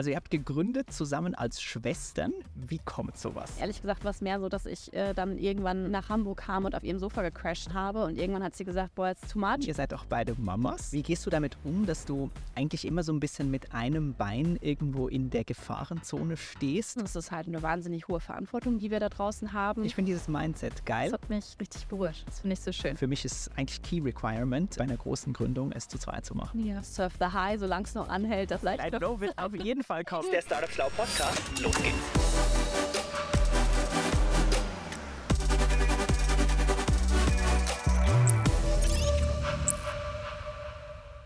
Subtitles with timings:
[0.00, 2.32] Also ihr habt gegründet zusammen als Schwestern.
[2.54, 3.58] Wie kommt sowas?
[3.60, 6.74] Ehrlich gesagt war es mehr so, dass ich äh, dann irgendwann nach Hamburg kam und
[6.74, 9.66] auf ihrem Sofa gecrashed habe und irgendwann hat sie gesagt, boah, it's too much.
[9.66, 10.94] Ihr seid auch beide Mamas.
[10.94, 14.56] Wie gehst du damit um, dass du eigentlich immer so ein bisschen mit einem Bein
[14.62, 16.98] irgendwo in der Gefahrenzone stehst?
[16.98, 19.84] Das ist halt eine wahnsinnig hohe Verantwortung, die wir da draußen haben.
[19.84, 21.10] Ich finde dieses Mindset geil.
[21.10, 22.24] Das hat mich richtig berührt.
[22.24, 22.96] Das finde ich so schön.
[22.96, 26.64] Für mich ist eigentlich Key Requirement bei einer großen Gründung, es zu zweit zu machen.
[26.64, 28.50] Ja, surf the high, solange es noch anhält.
[28.50, 30.30] Das wird auf jeden Fall kommen.
[30.30, 31.42] Der Startup Schlau Podcast.
[31.60, 31.96] Los geht's.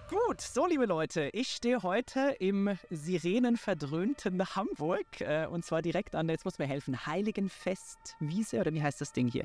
[0.08, 6.26] Gut, so liebe Leute, ich stehe heute im sirenenverdröhnten Hamburg äh, und zwar direkt an
[6.26, 9.44] der, jetzt muss mir helfen, Heiligenfestwiese oder wie heißt das Ding hier?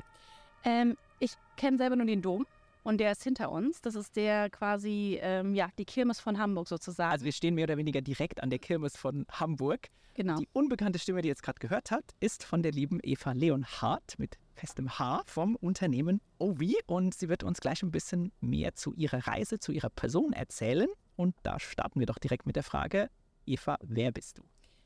[0.64, 2.46] Ähm, ich kenne selber nur den Dom.
[2.82, 3.80] Und der ist hinter uns.
[3.80, 7.12] Das ist der quasi, ähm, ja, die Kirmes von Hamburg sozusagen.
[7.12, 9.88] Also wir stehen mehr oder weniger direkt an der Kirmes von Hamburg.
[10.14, 10.36] genau.
[10.36, 14.18] Die unbekannte Stimme, die ihr jetzt gerade gehört hat, ist von der lieben Eva Leonhardt
[14.18, 16.76] mit festem H vom Unternehmen Ovi.
[16.86, 20.88] Und sie wird uns gleich ein bisschen mehr zu ihrer Reise, zu ihrer Person erzählen.
[21.16, 23.10] Und da starten wir doch direkt mit der Frage,
[23.46, 24.42] Eva, wer bist du?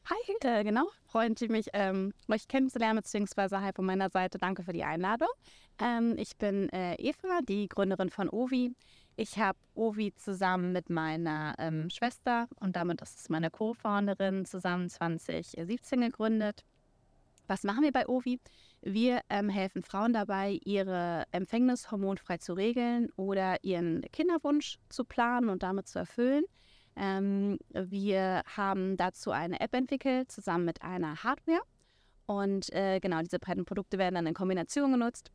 [0.07, 0.87] Hi, äh, genau.
[1.07, 4.37] Freue mich, ähm, euch kennenzulernen, beziehungsweise hi von meiner Seite.
[4.37, 5.29] Danke für die Einladung.
[5.79, 8.75] Ähm, ich bin äh, Eva, die Gründerin von Ovi.
[9.17, 16.03] Ich habe Ovi zusammen mit meiner ähm, Schwester und damit ist meine Co-Founderin zusammen 2017
[16.03, 16.65] gegründet.
[17.47, 18.41] Was machen wir bei Ovi?
[18.83, 25.49] Wir ähm, helfen Frauen dabei, ihre Empfängnis hormonfrei zu regeln oder ihren Kinderwunsch zu planen
[25.49, 26.45] und damit zu erfüllen.
[26.97, 31.63] Ähm, wir haben dazu eine App entwickelt, zusammen mit einer Hardware.
[32.27, 35.31] Und äh, genau, diese beiden Produkte werden dann in Kombination genutzt.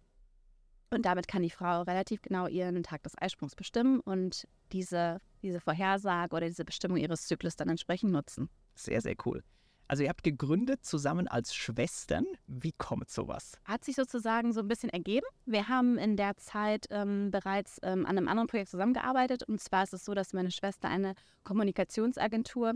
[0.91, 5.59] Und damit kann die Frau relativ genau ihren Tag des Eisprungs bestimmen und diese, diese
[5.59, 8.49] Vorhersage oder diese Bestimmung ihres Zyklus dann entsprechend nutzen.
[8.75, 9.43] Sehr, sehr cool.
[9.89, 12.23] Also ihr habt gegründet zusammen als Schwestern.
[12.45, 13.59] Wie kommt sowas?
[13.65, 15.25] Hat sich sozusagen so ein bisschen ergeben.
[15.47, 19.41] Wir haben in der Zeit ähm, bereits ähm, an einem anderen Projekt zusammengearbeitet.
[19.41, 22.75] Und zwar ist es so, dass meine Schwester eine Kommunikationsagentur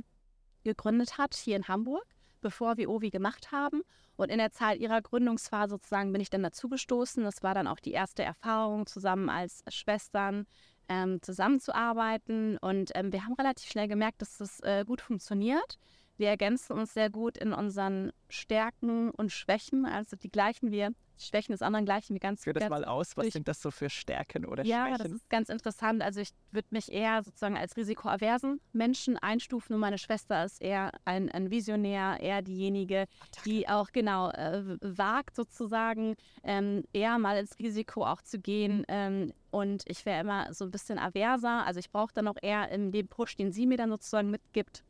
[0.63, 2.03] gegründet hat hier in Hamburg,
[2.41, 3.83] bevor wir Ovi gemacht haben.
[4.15, 7.23] Und in der Zeit ihrer Gründungsphase sozusagen bin ich dann dazugestoßen.
[7.23, 10.47] Das war dann auch die erste Erfahrung, zusammen als Schwestern
[10.89, 12.57] ähm, zusammenzuarbeiten.
[12.57, 15.77] Und ähm, wir haben relativ schnell gemerkt, dass das äh, gut funktioniert.
[16.23, 19.85] Wir ergänzen uns sehr gut in unseren Stärken und Schwächen.
[19.85, 23.17] Also die gleichen wir, die Schwächen des anderen gleichen wir ganz Führ das mal aus,
[23.17, 25.15] was durch- sind das so für Stärken oder ja, das Schwächen?
[25.17, 26.01] ist ganz interessant.
[26.01, 30.91] Also ich würde mich eher sozusagen als risikoaversen Menschen einstufen und meine Schwester ist eher
[31.03, 33.07] ein, ein Visionär, eher diejenige,
[33.43, 38.85] die auch genau äh, wagt sozusagen, ähm, eher mal ins Risiko auch zu gehen.
[38.87, 41.65] Ähm, und ich wäre immer so ein bisschen averser.
[41.65, 44.85] Also ich brauche dann auch eher in den Push, den sie mir dann sozusagen mitgibt.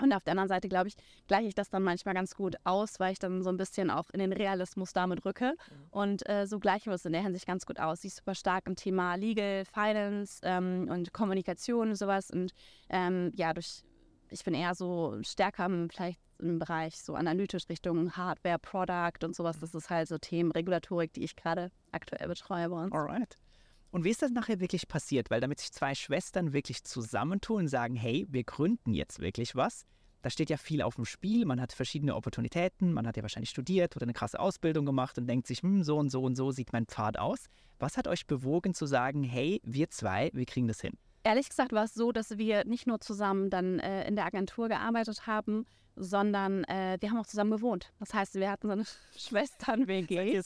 [0.00, 0.96] Und auf der anderen Seite, glaube ich,
[1.26, 4.10] gleiche ich das dann manchmal ganz gut aus, weil ich dann so ein bisschen auch
[4.10, 5.54] in den Realismus damit rücke.
[5.90, 8.02] Und äh, so gleichen wir es in der Hinsicht ganz gut aus.
[8.02, 12.30] Sie ist super stark im Thema Legal, Finance ähm, und Kommunikation und sowas.
[12.30, 12.52] Und
[12.88, 13.82] ähm, ja, durch,
[14.30, 19.36] ich bin eher so stärker im, vielleicht im Bereich so analytisch Richtung Hardware, Product und
[19.36, 19.60] sowas.
[19.60, 22.92] Das ist halt so Themen, Regulatorik, die ich gerade aktuell betreue bei uns.
[22.92, 23.38] Alright.
[23.94, 25.30] Und wie ist das nachher wirklich passiert?
[25.30, 29.86] Weil damit sich zwei Schwestern wirklich zusammentun und sagen, hey, wir gründen jetzt wirklich was,
[30.20, 33.50] da steht ja viel auf dem Spiel, man hat verschiedene Opportunitäten, man hat ja wahrscheinlich
[33.50, 36.50] studiert oder eine krasse Ausbildung gemacht und denkt sich, hm, so und so und so
[36.50, 37.44] sieht mein Pfad aus.
[37.78, 40.94] Was hat euch bewogen zu sagen, hey, wir zwei, wir kriegen das hin?
[41.22, 44.68] Ehrlich gesagt war es so, dass wir nicht nur zusammen dann äh, in der Agentur
[44.68, 47.92] gearbeitet haben, sondern äh, wir haben auch zusammen gewohnt.
[48.00, 50.42] Das heißt, wir hatten so eine Schwestern-WG.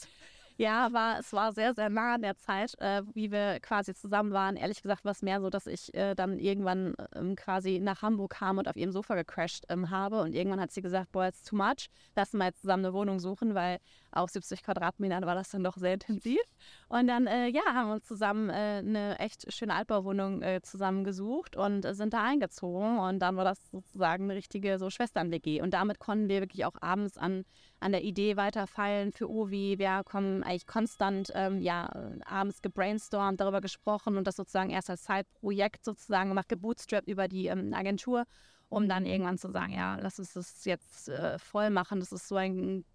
[0.59, 4.33] Ja, war, es war sehr, sehr nah an der Zeit, äh, wie wir quasi zusammen
[4.33, 4.57] waren.
[4.57, 8.31] Ehrlich gesagt war es mehr so, dass ich äh, dann irgendwann ähm, quasi nach Hamburg
[8.31, 10.19] kam und auf ihrem Sofa gecrashed ähm, habe.
[10.21, 11.89] Und irgendwann hat sie gesagt, boah, it's too much.
[12.13, 13.79] Lass mal jetzt zusammen eine Wohnung suchen, weil
[14.11, 16.41] auf 70 Quadratmetern war das dann doch sehr intensiv.
[16.87, 21.03] Und dann, äh, ja, haben wir uns zusammen äh, eine echt schöne Altbauwohnung äh, zusammen
[21.03, 22.99] gesucht und äh, sind da eingezogen.
[22.99, 25.61] Und dann war das sozusagen eine richtige so Schwestern-WG.
[25.61, 27.45] Und damit konnten wir wirklich auch abends an,
[27.79, 29.75] an der Idee weiterfeilen für Ovi.
[29.77, 34.89] Wir kommen eigentlich konstant, ähm, ja, äh, abends gebrainstormt, darüber gesprochen und das sozusagen erst
[34.89, 38.25] als Zeitprojekt sozusagen gemacht, gebootstrapped über die ähm, Agentur,
[38.69, 41.99] um dann irgendwann zu sagen, ja, lass uns das jetzt äh, voll machen.
[41.99, 42.85] Das ist so ein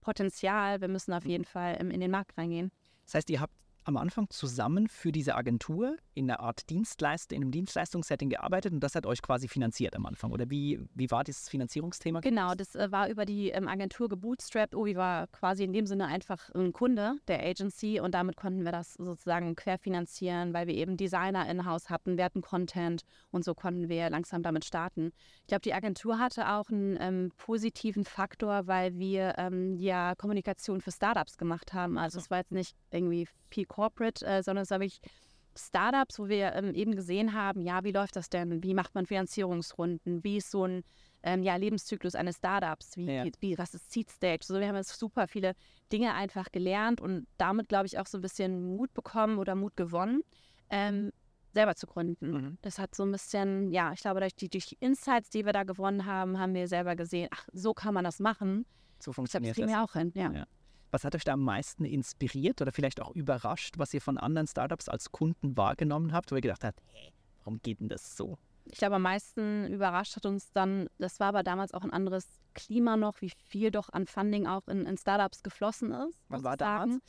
[0.00, 0.80] Potenzial.
[0.80, 2.70] Wir müssen auf jeden Fall in den Markt reingehen.
[3.04, 3.54] Das heißt, ihr habt
[3.90, 8.80] am Anfang zusammen für diese Agentur in einer Art Dienstleist in einem Dienstleistungssetting gearbeitet und
[8.80, 10.32] das hat euch quasi finanziert am Anfang.
[10.32, 12.20] Oder wie, wie war dieses Finanzierungsthema?
[12.20, 14.74] Genau, das äh, war über die ähm, Agentur gebootstrapped.
[14.74, 18.72] Obi war quasi in dem Sinne einfach ein Kunde der Agency und damit konnten wir
[18.72, 23.88] das sozusagen querfinanzieren, weil wir eben Designer in-house hatten, wir hatten Content und so konnten
[23.88, 25.12] wir langsam damit starten.
[25.42, 30.80] Ich glaube, die Agentur hatte auch einen ähm, positiven Faktor, weil wir ähm, ja Kommunikation
[30.80, 31.98] für Startups gemacht haben.
[31.98, 35.00] Also es war jetzt nicht irgendwie viel Corporate, äh, sondern es war wirklich
[35.56, 38.62] Startups, wo wir ähm, eben gesehen haben, ja, wie läuft das denn?
[38.62, 40.22] Wie macht man Finanzierungsrunden?
[40.22, 40.82] Wie ist so ein
[41.22, 42.96] ähm, ja, Lebenszyklus eines Startups?
[42.96, 43.24] Wie, Ja.
[43.40, 44.40] wie was ist Seed Stage?
[44.48, 45.54] Also wir haben jetzt super viele
[45.92, 49.76] Dinge einfach gelernt und damit, glaube ich, auch so ein bisschen Mut bekommen oder Mut
[49.76, 50.22] gewonnen,
[50.70, 51.10] ähm,
[51.52, 52.30] selber zu gründen.
[52.30, 52.58] Mhm.
[52.62, 55.52] Das hat so ein bisschen, ja, ich glaube, durch die, durch die Insights, die wir
[55.52, 58.66] da gewonnen haben, haben wir selber gesehen, ach, so kann man das machen.
[59.00, 59.76] So Ich glaube, das funktioniert kriegen das.
[59.76, 60.12] wir auch hin.
[60.14, 60.30] Ja.
[60.32, 60.46] Ja.
[60.90, 64.46] Was hat euch da am meisten inspiriert oder vielleicht auch überrascht, was ihr von anderen
[64.46, 68.38] Startups als Kunden wahrgenommen habt, wo ihr gedacht habt, hä, warum geht denn das so?
[68.64, 72.26] Ich glaube, am meisten überrascht hat uns dann, das war aber damals auch ein anderes
[72.54, 76.18] Klima noch, wie viel doch an Funding auch in, in Startups geflossen ist.
[76.28, 77.00] Wann muss war damals?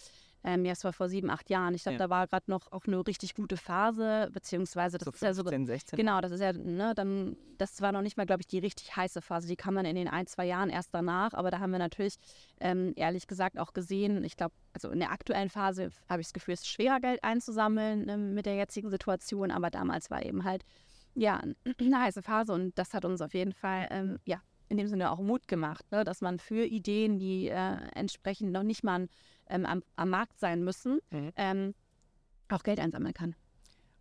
[0.43, 1.75] Ähm, ja, es war vor sieben, acht Jahren.
[1.75, 1.99] Ich glaube, Ja.
[2.05, 5.43] da war gerade noch auch eine richtig gute Phase, beziehungsweise das So ist ja so
[5.43, 5.97] 15, 16?
[5.97, 8.95] Genau, das ist ja, ne, dann, das war noch nicht mal, glaube ich, die richtig
[8.95, 9.47] heiße Phase.
[9.47, 11.33] Die kam dann in den ein, zwei Jahren erst danach.
[11.33, 12.15] Aber da haben wir natürlich,
[12.59, 16.33] ähm, ehrlich gesagt, auch gesehen, ich glaube, also in der aktuellen Phase habe ich das
[16.33, 19.51] Gefühl, es ist schwerer, Geld einzusammeln ähm, mit der jetzigen Situation.
[19.51, 20.63] Aber damals war eben halt,
[21.13, 21.55] ja, eine
[21.99, 24.41] heiße Phase und das hat uns auf jeden Fall, ähm, ja,
[24.71, 28.63] in dem Sinne auch Mut gemacht, ne, dass man für Ideen, die äh, entsprechend noch
[28.63, 29.07] nicht mal
[29.49, 31.31] ähm, am, am Markt sein müssen, Mhm.
[31.35, 31.73] ähm,
[32.49, 33.35] auch Geld einsammeln kann.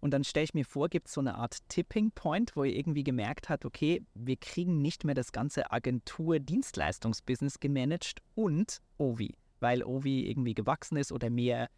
[0.01, 2.75] Und dann stelle ich mir vor, gibt es so eine Art Tipping Point, wo ihr
[2.75, 9.83] irgendwie gemerkt habt, okay, wir kriegen nicht mehr das ganze Agentur-Dienstleistungsbusiness gemanagt und Ovi, weil
[9.85, 11.69] Ovi irgendwie gewachsen ist oder mehr,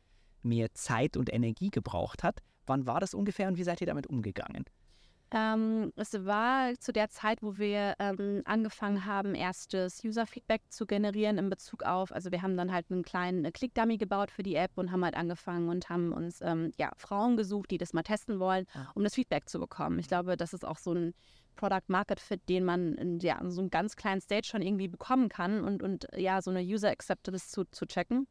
[0.43, 2.41] mehr Zeit und Energie gebraucht hat.
[2.67, 4.65] Wann war das ungefähr und wie seid ihr damit umgegangen?
[5.35, 11.39] Ähm, es war zu der Zeit, wo wir ähm, angefangen haben, erstes User-Feedback zu generieren
[11.39, 14.55] in Bezug auf, also wir haben dann halt einen kleinen äh, Click-Dummy gebaut für die
[14.57, 18.03] App und haben halt angefangen und haben uns ähm, ja, Frauen gesucht, die das mal
[18.03, 18.91] testen wollen, Ah.
[18.95, 19.99] um das Feedback zu bekommen.
[19.99, 21.15] Ich glaube, das ist auch so ein
[21.57, 25.63] Product-Market-Fit, den man in ja, an so einem ganz kleinen Stage schon irgendwie bekommen kann
[25.65, 28.27] und, und ja, so eine User-Acceptance zu, zu checken.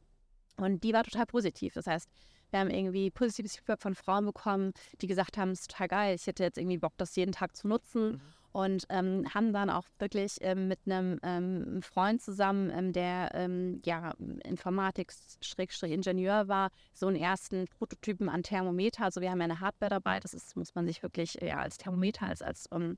[0.57, 1.74] Und die war total positiv.
[1.74, 2.07] Das heißt,
[2.51, 6.15] wir haben irgendwie positives Feedback von Frauen bekommen, die gesagt haben, es ist total geil,
[6.15, 8.21] ich hätte jetzt irgendwie Bock, das jeden Tag zu nutzen.
[8.53, 13.81] Und ähm, haben dann auch wirklich ähm, mit einem ähm, Freund zusammen, ähm, der ähm,
[13.86, 14.13] ja
[14.44, 19.06] Informatik-Ingenieur war, so einen ersten Prototypen an Thermometer.
[19.06, 21.77] Also wir haben ja eine Hardware dabei, das ist, muss man sich wirklich ja, als
[21.77, 22.98] Thermometer, als, als ähm,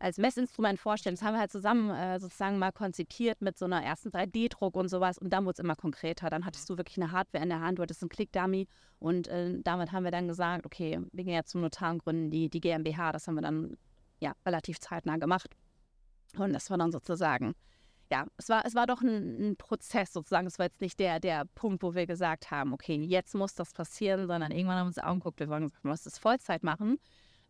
[0.00, 1.14] als Messinstrument vorstellen.
[1.14, 4.88] Das haben wir halt zusammen äh, sozusagen mal konzipiert mit so einer ersten 3D-Druck und
[4.88, 5.18] sowas.
[5.18, 6.30] Und dann wurde es immer konkreter.
[6.30, 8.66] Dann hattest du wirklich eine Hardware in der Hand, du hattest einen Click-Dummy.
[8.98, 12.30] Und äh, damit haben wir dann gesagt, okay, wir gehen jetzt zum Notar und gründen
[12.30, 13.12] die, die GmbH.
[13.12, 13.76] Das haben wir dann
[14.20, 15.54] ja relativ zeitnah gemacht.
[16.38, 17.54] Und das war dann sozusagen,
[18.10, 20.46] ja, es war, es war doch ein, ein Prozess sozusagen.
[20.46, 23.72] Es war jetzt nicht der, der Punkt, wo wir gesagt haben, okay, jetzt muss das
[23.72, 26.98] passieren, sondern irgendwann haben wir uns angeguckt, wir wollen gesagt, wir müssen das Vollzeit machen,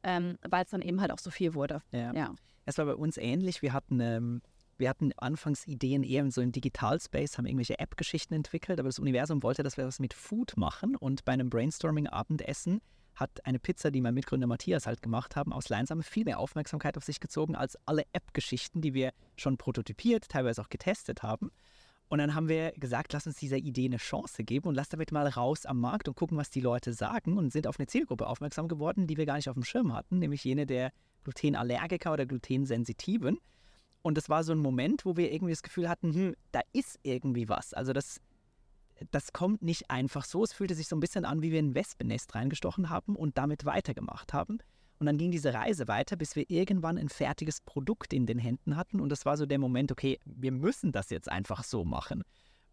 [0.02, 1.82] ähm, weil es dann eben halt auch so viel wurde.
[1.92, 2.34] Ja.
[2.64, 3.62] Es war bei uns ähnlich.
[3.62, 4.42] Wir hatten, ähm,
[4.78, 8.98] wir hatten anfangs Ideen eher in so im Digital-Space, haben irgendwelche App-Geschichten entwickelt, aber das
[8.98, 10.96] Universum wollte, dass wir was mit Food machen.
[10.96, 12.80] Und bei einem Brainstorming-Abendessen
[13.14, 16.96] hat eine Pizza, die mein Mitgründer Matthias halt gemacht haben, aus Leinsam viel mehr Aufmerksamkeit
[16.96, 21.50] auf sich gezogen als alle App-Geschichten, die wir schon prototypiert, teilweise auch getestet haben.
[22.10, 25.12] Und dann haben wir gesagt, lass uns dieser Idee eine Chance geben und lass damit
[25.12, 28.26] mal raus am Markt und gucken, was die Leute sagen und sind auf eine Zielgruppe
[28.26, 30.90] aufmerksam geworden, die wir gar nicht auf dem Schirm hatten, nämlich jene der
[31.22, 33.38] Glutenallergiker oder Glutensensitiven.
[34.02, 36.98] Und das war so ein Moment, wo wir irgendwie das Gefühl hatten, hm, da ist
[37.04, 37.74] irgendwie was.
[37.74, 38.20] Also das,
[39.12, 40.42] das kommt nicht einfach so.
[40.42, 43.66] Es fühlte sich so ein bisschen an, wie wir ein Wespennest reingestochen haben und damit
[43.66, 44.58] weitergemacht haben.
[45.00, 48.76] Und dann ging diese Reise weiter, bis wir irgendwann ein fertiges Produkt in den Händen
[48.76, 49.00] hatten.
[49.00, 52.22] Und das war so der Moment, okay, wir müssen das jetzt einfach so machen.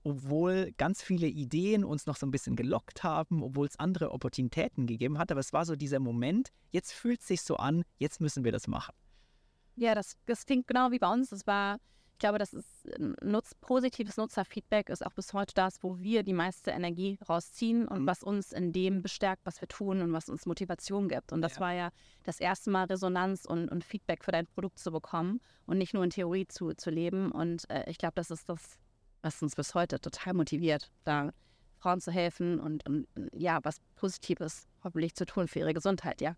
[0.03, 4.87] Obwohl ganz viele Ideen uns noch so ein bisschen gelockt haben, obwohl es andere Opportunitäten
[4.87, 5.31] gegeben hat.
[5.31, 8.51] Aber es war so dieser Moment, jetzt fühlt es sich so an, jetzt müssen wir
[8.51, 8.93] das machen.
[9.77, 11.29] Ja, das, das klingt genau wie bei uns.
[11.29, 11.77] Das war,
[12.17, 16.23] ich glaube, das ist ein Nutz, positives Nutzerfeedback ist auch bis heute das, wo wir
[16.23, 18.07] die meiste Energie rausziehen und Mhm.
[18.07, 21.31] was uns in dem bestärkt, was wir tun und was uns Motivation gibt.
[21.31, 21.61] Und das Ja.
[21.61, 21.89] war ja
[22.23, 26.03] das erste Mal Resonanz und, und Feedback für dein Produkt zu bekommen und nicht nur
[26.03, 27.31] in Theorie zu, zu leben.
[27.31, 28.79] Und äh, ich glaube, das ist das,
[29.21, 31.29] was uns bis heute total motiviert, da
[31.77, 36.35] Frauen zu helfen und, und ja, was Positives hoffentlich zu tun für ihre Gesundheit, ja.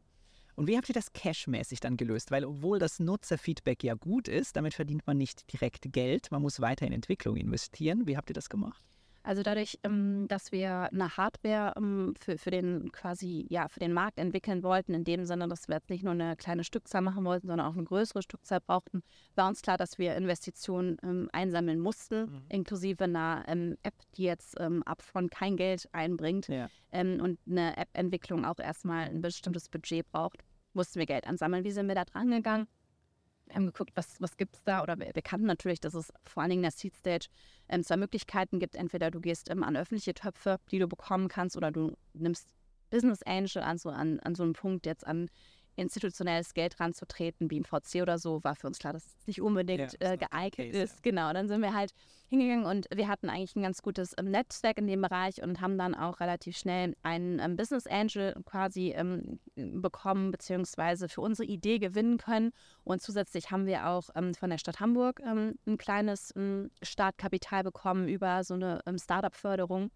[0.59, 2.31] Und wie habt ihr das cashmäßig dann gelöst?
[2.31, 6.59] Weil obwohl das Nutzerfeedback ja gut ist, damit verdient man nicht direkt Geld, man muss
[6.59, 8.07] weiter in Entwicklung investieren.
[8.07, 8.83] Wie habt ihr das gemacht?
[9.23, 13.93] Also dadurch, ähm, dass wir eine Hardware ähm, für, für den quasi, ja, für den
[13.93, 17.23] Markt entwickeln wollten, in dem Sinne, dass wir jetzt nicht nur eine kleine Stückzahl machen
[17.23, 19.01] wollten, sondern auch eine größere Stückzahl brauchten,
[19.35, 22.41] war uns klar, dass wir Investitionen ähm, einsammeln mussten, mhm.
[22.49, 23.45] inklusive einer
[23.83, 26.67] App, die jetzt upfront kein Geld einbringt ja.
[26.91, 30.43] und eine App-Entwicklung auch erstmal ein bestimmtes Budget braucht,
[30.79, 31.65] mussten wir Geld ansammeln.
[31.65, 32.67] Wie sind wir da dran gegangen?
[33.47, 36.13] Wir haben geguckt, was, was gibt es da oder wir, wir, kannten natürlich, dass es
[36.23, 37.27] vor allen Dingen in der Seed Stage
[37.67, 38.75] ähm, zwei Möglichkeiten gibt.
[38.75, 42.47] Entweder du gehst ähm, an öffentliche Töpfe, die du bekommen kannst, oder du nimmst
[42.91, 45.29] Business Angel, also an, an so einem Punkt jetzt an
[45.79, 49.41] institutionelles Geld ranzutreten, wie im VC oder so, war für uns klar, dass es nicht
[49.41, 50.95] unbedingt ja, äh, geeignet Case, ist.
[50.95, 50.99] Ja.
[51.03, 51.93] Genau, dann sind wir halt
[52.29, 55.77] hingegangen und wir hatten eigentlich ein ganz gutes ähm, Netzwerk in dem Bereich und haben
[55.77, 61.79] dann auch relativ schnell einen ähm, Business Angel quasi ähm, bekommen, beziehungsweise für unsere Idee
[61.79, 62.51] gewinnen können.
[62.83, 67.63] Und zusätzlich haben wir auch ähm, von der Stadt Hamburg ähm, ein kleines ähm, Startkapital
[67.63, 69.91] bekommen über so eine Startup-Förderung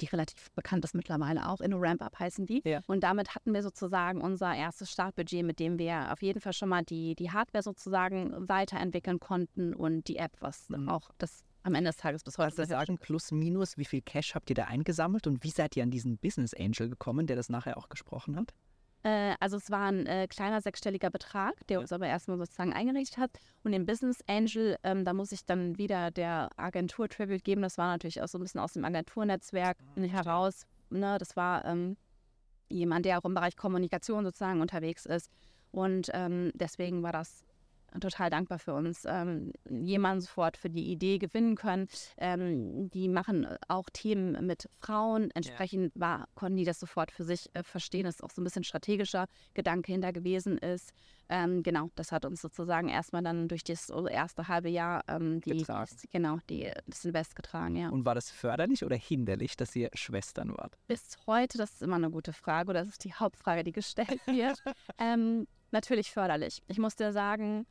[0.00, 1.60] die relativ bekannt ist mittlerweile auch.
[1.60, 2.62] Inno Ramp Up heißen die.
[2.64, 2.80] Ja.
[2.86, 6.68] Und damit hatten wir sozusagen unser erstes Startbudget, mit dem wir auf jeden Fall schon
[6.68, 10.88] mal die, die Hardware sozusagen weiterentwickeln konnten und die App, was mhm.
[10.88, 12.54] auch das am Ende des Tages bis heute.
[12.56, 15.82] Sie sagen plus minus, wie viel Cash habt ihr da eingesammelt und wie seid ihr
[15.82, 18.52] an diesen Business Angel gekommen, der das nachher auch gesprochen hat?
[19.04, 21.80] Äh, also es war ein äh, kleiner sechsstelliger Betrag, der ja.
[21.80, 23.30] uns aber erstmal sozusagen eingerichtet hat.
[23.62, 27.62] Und den Business Angel, ähm, da muss ich dann wieder der Agentur Tribute geben.
[27.62, 30.66] Das war natürlich auch so ein bisschen aus dem Agenturnetzwerk ah, heraus.
[30.90, 31.18] Ne?
[31.18, 31.96] Das war ähm,
[32.70, 35.30] jemand, der auch im Bereich Kommunikation sozusagen unterwegs ist.
[35.70, 37.44] Und ähm, deswegen war das
[38.00, 41.88] total dankbar für uns, ähm, jemanden sofort für die Idee gewinnen können.
[42.16, 45.30] Ähm, die machen auch Themen mit Frauen.
[45.32, 48.64] Entsprechend war, konnten die das sofort für sich äh, verstehen, dass auch so ein bisschen
[48.64, 50.92] strategischer Gedanke hinter gewesen ist.
[51.28, 55.64] Ähm, genau, das hat uns sozusagen erstmal dann durch das erste halbe Jahr ähm, die,
[56.12, 57.76] genau, die, das Invest getragen.
[57.76, 57.88] Ja.
[57.88, 60.76] Und war das förderlich oder hinderlich, dass ihr Schwestern wart?
[60.86, 64.20] Bis heute, das ist immer eine gute Frage oder das ist die Hauptfrage, die gestellt
[64.26, 64.62] wird.
[64.98, 66.62] ähm, natürlich förderlich.
[66.68, 67.66] Ich muss dir sagen,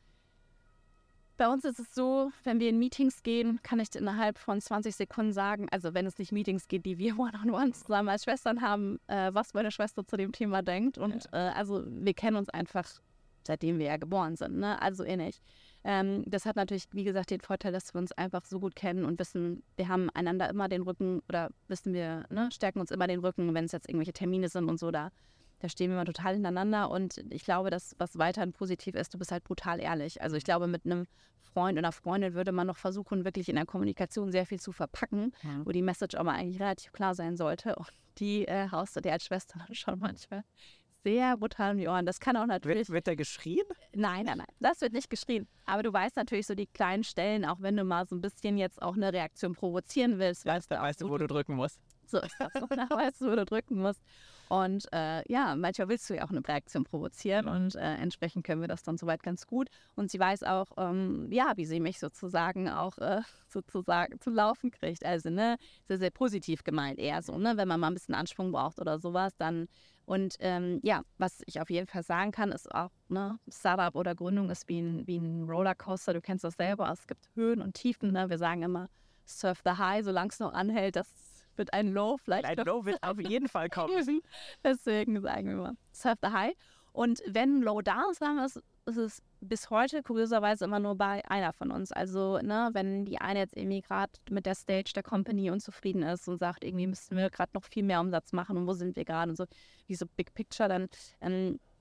[1.43, 4.95] bei uns ist es so, wenn wir in Meetings gehen, kann ich innerhalb von 20
[4.95, 8.97] Sekunden sagen, also wenn es nicht Meetings geht, die wir one-on-one zusammen als Schwestern haben,
[9.07, 10.97] äh, was meine Schwester zu dem Thema denkt.
[10.97, 11.49] Und ja.
[11.49, 12.89] äh, also wir kennen uns einfach,
[13.45, 14.81] seitdem wir ja geboren sind, ne?
[14.81, 15.41] also ähnlich.
[15.83, 19.03] Ähm, das hat natürlich, wie gesagt, den Vorteil, dass wir uns einfach so gut kennen
[19.03, 23.07] und wissen, wir haben einander immer den Rücken oder wissen wir, ne, stärken uns immer
[23.07, 25.11] den Rücken, wenn es jetzt irgendwelche Termine sind und so, da
[25.63, 29.17] da stehen wir mal total hintereinander und ich glaube, dass was weiterhin positiv ist, du
[29.17, 30.21] bist halt brutal ehrlich.
[30.21, 31.07] Also ich glaube, mit einem
[31.39, 35.31] Freund oder Freundin würde man noch versuchen, wirklich in der Kommunikation sehr viel zu verpacken,
[35.41, 35.61] ja.
[35.63, 37.77] wo die Message aber eigentlich relativ klar sein sollte.
[37.77, 40.43] Und die äh, haust du dir als Schwester schon manchmal
[41.01, 42.05] sehr brutal um die Ohren.
[42.05, 42.89] Das kann auch natürlich.
[42.89, 43.63] Wird, wird da geschrien?
[43.93, 44.47] Nein, nein, nein.
[44.59, 45.47] Das wird nicht geschrien.
[45.65, 48.57] Aber du weißt natürlich so die kleinen Stellen, auch wenn du mal so ein bisschen
[48.57, 50.45] jetzt auch eine Reaktion provozieren willst.
[50.45, 51.79] Weißt, weißt, du, weißt du, wo du drücken musst.
[52.05, 52.53] So ist das.
[52.89, 54.01] Weißt du, wo du drücken musst.
[54.49, 58.61] Und äh, ja, manchmal willst du ja auch eine Reaktion provozieren und äh, entsprechend können
[58.61, 59.69] wir das dann soweit ganz gut.
[59.95, 64.71] Und sie weiß auch, ähm, ja, wie sie mich sozusagen auch äh, sozusagen zu laufen
[64.71, 65.05] kriegt.
[65.05, 65.57] Also, ne,
[65.87, 68.99] sehr, sehr positiv gemeint eher so, ne, wenn man mal ein bisschen Ansprung braucht oder
[68.99, 69.67] sowas, dann
[70.05, 74.15] und ähm, ja, was ich auf jeden Fall sagen kann, ist auch, ne, Startup oder
[74.15, 76.13] Gründung ist wie ein, wie ein Rollercoaster.
[76.13, 76.89] Du kennst das selber.
[76.91, 78.11] Es gibt Höhen und Tiefen.
[78.11, 78.29] Ne?
[78.29, 78.89] Wir sagen immer,
[79.25, 80.97] surf the high, solange es noch anhält.
[80.97, 81.07] Das
[81.57, 82.45] wird ein Low vielleicht.
[82.45, 83.93] Ein Low wird auf jeden Fall kommen.
[84.63, 86.53] Deswegen sagen wir mal, surf the high.
[86.93, 91.27] Und wenn Low da ist, wir es, ist es bis heute kurioserweise immer nur bei
[91.27, 91.91] einer von uns.
[91.91, 96.27] Also, ne, wenn die eine jetzt irgendwie gerade mit der Stage der Company unzufrieden ist
[96.27, 99.05] und sagt, irgendwie müssten wir gerade noch viel mehr Umsatz machen und wo sind wir
[99.05, 99.45] gerade und so,
[99.87, 100.87] wie so Big Picture, dann
[101.19, 101.72] ähm, äh,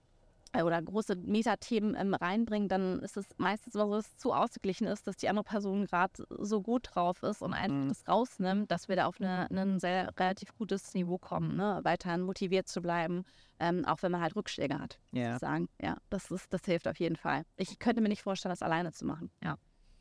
[0.54, 4.86] oder große Metathemen ähm, reinbringen, dann ist es meistens immer so, dass es zu ausgeglichen
[4.86, 7.88] ist, dass die andere Person gerade so gut drauf ist und einfach mhm.
[7.88, 11.80] das rausnimmt, dass wir da auf eine, ein sehr relativ gutes Niveau kommen, ne?
[11.84, 13.24] weiterhin motiviert zu bleiben,
[13.60, 14.98] ähm, auch wenn man halt Rückschläge hat.
[15.14, 15.38] Yeah.
[15.38, 17.44] Sagen, ja, das ist, das hilft auf jeden Fall.
[17.56, 19.30] Ich könnte mir nicht vorstellen, das alleine zu machen.
[19.42, 19.56] Ja.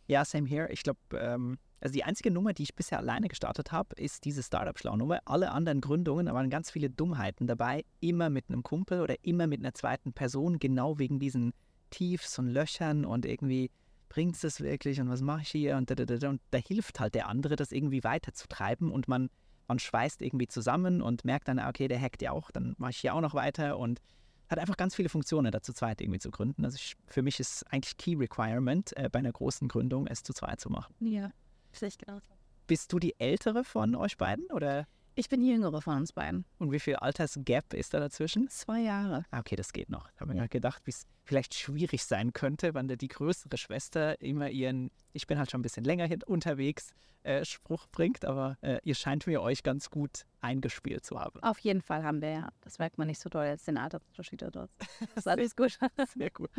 [0.08, 0.70] Ja, same here.
[0.70, 4.44] Ich glaube, ähm, also die einzige Nummer, die ich bisher alleine gestartet habe, ist diese
[4.44, 5.20] Startup-Schlau-Nummer.
[5.26, 9.48] Alle anderen Gründungen, da waren ganz viele Dummheiten dabei, immer mit einem Kumpel oder immer
[9.48, 11.54] mit einer zweiten Person, genau wegen diesen
[11.90, 13.72] Tiefs und Löchern und irgendwie
[14.10, 16.58] bringt es das wirklich und was mache ich hier und da, da, da, und da
[16.60, 19.30] hilft halt der andere, das irgendwie weiterzutreiben und man,
[19.68, 22.98] man schweißt irgendwie zusammen und merkt dann, okay, der hackt ja auch, dann mache ich
[22.98, 24.02] hier auch noch weiter und
[24.50, 26.66] hat einfach ganz viele Funktionen, da zu zweit irgendwie zu gründen.
[26.66, 30.34] Also ich, für mich ist eigentlich Key Requirement äh, bei einer großen Gründung, es zu
[30.34, 30.94] zweit zu machen.
[31.00, 31.32] Ja,
[31.74, 32.34] Sehe ich genauso.
[32.68, 34.88] Bist du die ältere von euch beiden oder?
[35.14, 36.46] Ich bin die jüngere von uns beiden.
[36.58, 38.48] Und wie viel Altersgap ist da dazwischen?
[38.50, 39.26] Zwei Jahre.
[39.32, 40.10] Ah, okay, das geht noch.
[40.14, 43.58] Ich habe mir gerade gedacht, wie es vielleicht schwierig sein könnte, wenn da die größere
[43.58, 48.24] Schwester immer ihren, ich bin halt schon ein bisschen länger hin unterwegs, äh, Spruch bringt,
[48.24, 51.44] aber äh, ihr scheint mir euch ganz gut eingespielt zu haben.
[51.44, 52.50] Auf jeden Fall haben wir ja.
[52.62, 54.72] Das merkt man nicht so doll als den Altersunterschied dort.
[55.00, 55.78] Das ist alles gut.
[56.18, 56.50] Sehr gut.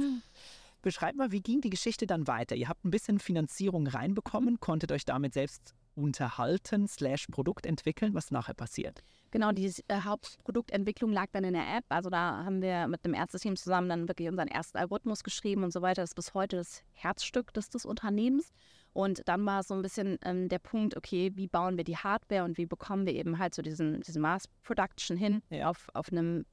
[0.82, 2.56] Beschreibt mal, wie ging die Geschichte dann weiter?
[2.56, 8.30] Ihr habt ein bisschen Finanzierung reinbekommen, konntet euch damit selbst unterhalten, slash Produkt entwickeln, was
[8.30, 9.02] nachher passiert.
[9.30, 11.84] Genau, die äh, Hauptproduktentwicklung lag dann in der App.
[11.88, 15.72] Also da haben wir mit dem Ärzteteam zusammen dann wirklich unseren ersten Algorithmus geschrieben und
[15.72, 16.02] so weiter.
[16.02, 18.52] Das ist bis heute das Herzstück des, des Unternehmens.
[18.92, 22.44] Und dann war so ein bisschen ähm, der Punkt, okay, wie bauen wir die Hardware
[22.44, 25.70] und wie bekommen wir eben halt so diesen, diesen Mass Production hin ja.
[25.70, 26.44] auf, auf einem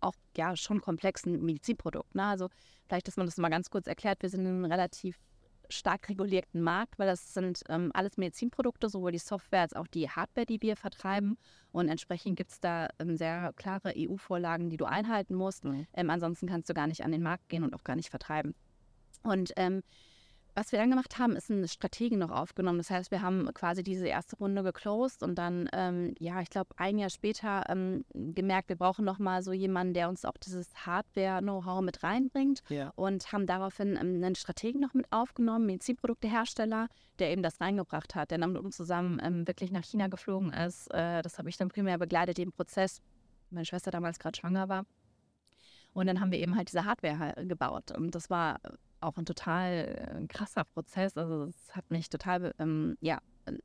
[0.00, 2.14] auch ja schon komplexen Medizinprodukt.
[2.14, 2.24] Ne?
[2.24, 2.48] Also
[2.86, 5.18] vielleicht, dass man das mal ganz kurz erklärt, wir sind in einem relativ
[5.70, 10.08] stark regulierten Markt, weil das sind ähm, alles Medizinprodukte, sowohl die Software als auch die
[10.08, 11.36] Hardware, die wir vertreiben.
[11.72, 15.64] Und entsprechend gibt es da ähm, sehr klare EU-Vorlagen, die du einhalten musst.
[15.64, 15.86] Mhm.
[15.92, 18.54] Ähm, ansonsten kannst du gar nicht an den Markt gehen und auch gar nicht vertreiben.
[19.22, 19.82] Und ähm,
[20.54, 22.78] was wir dann gemacht haben, ist einen Strategen noch aufgenommen.
[22.78, 26.70] Das heißt, wir haben quasi diese erste Runde geclosed und dann, ähm, ja, ich glaube,
[26.76, 30.68] ein Jahr später ähm, gemerkt, wir brauchen noch mal so jemanden, der uns auch dieses
[30.86, 32.92] Hardware-Know-how mit reinbringt ja.
[32.96, 36.88] und haben daraufhin ähm, einen Strategen noch mit aufgenommen, Medizinproduktehersteller,
[37.18, 40.52] der eben das reingebracht hat, der dann mit uns zusammen ähm, wirklich nach China geflogen
[40.52, 40.92] ist.
[40.92, 43.00] Äh, das habe ich dann primär begleitet, den Prozess.
[43.50, 44.84] Meine Schwester damals gerade schwanger war.
[45.92, 47.92] Und dann haben wir eben halt diese Hardware gebaut.
[47.92, 48.60] Und das war
[49.00, 51.16] auch ein total äh, krasser Prozess.
[51.16, 53.18] Also es hat mich total, ähm, ja,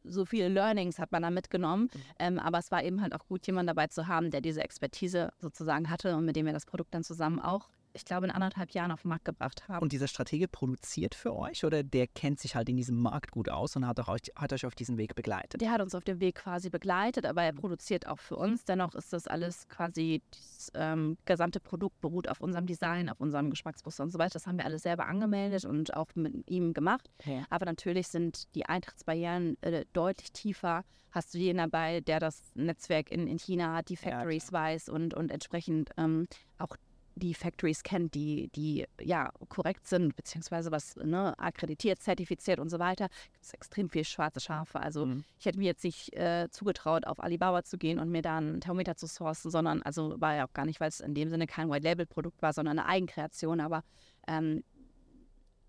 [0.04, 1.84] so viele Learnings hat man da mitgenommen.
[1.94, 2.00] Mhm.
[2.20, 5.32] Ähm, aber es war eben halt auch gut, jemanden dabei zu haben, der diese Expertise
[5.40, 8.72] sozusagen hatte und mit dem wir das Produkt dann zusammen auch ich glaube, in anderthalb
[8.72, 9.82] Jahren auf den Markt gebracht haben.
[9.82, 13.50] Und dieser Stratege produziert für euch oder der kennt sich halt in diesem Markt gut
[13.50, 15.62] aus und hat, euch, hat euch auf diesem Weg begleitet?
[15.62, 18.66] Der hat uns auf dem Weg quasi begleitet, aber er produziert auch für uns.
[18.66, 23.50] Dennoch ist das alles quasi, das ähm, gesamte Produkt beruht auf unserem Design, auf unserem
[23.50, 24.34] Geschmacksmuster und so weiter.
[24.34, 27.10] Das haben wir alles selber angemeldet und auch mit ihm gemacht.
[27.20, 27.44] Okay.
[27.50, 30.84] Aber natürlich sind die Eintrittsbarrieren äh, deutlich tiefer.
[31.12, 34.90] Hast du jeden dabei, der das Netzwerk in, in China hat, die Factories ja, weiß
[34.90, 36.76] und, und entsprechend ähm, auch
[37.16, 42.80] die Factories kennt, die, die ja korrekt sind, beziehungsweise was ne, akkreditiert, zertifiziert und so
[42.80, 44.80] weiter, gibt es extrem viel schwarze Schafe.
[44.80, 45.24] Also mhm.
[45.40, 48.62] ich hätte mir jetzt nicht äh, zugetraut, auf Alibaba zu gehen und mir da einen
[48.62, 51.48] Thermometer zu sourcen, sondern also war ja auch gar nicht, weil es in dem Sinne
[51.48, 53.84] kein White-Label-Produkt war, sondern eine Eigenkreation, aber
[54.28, 54.64] ähm,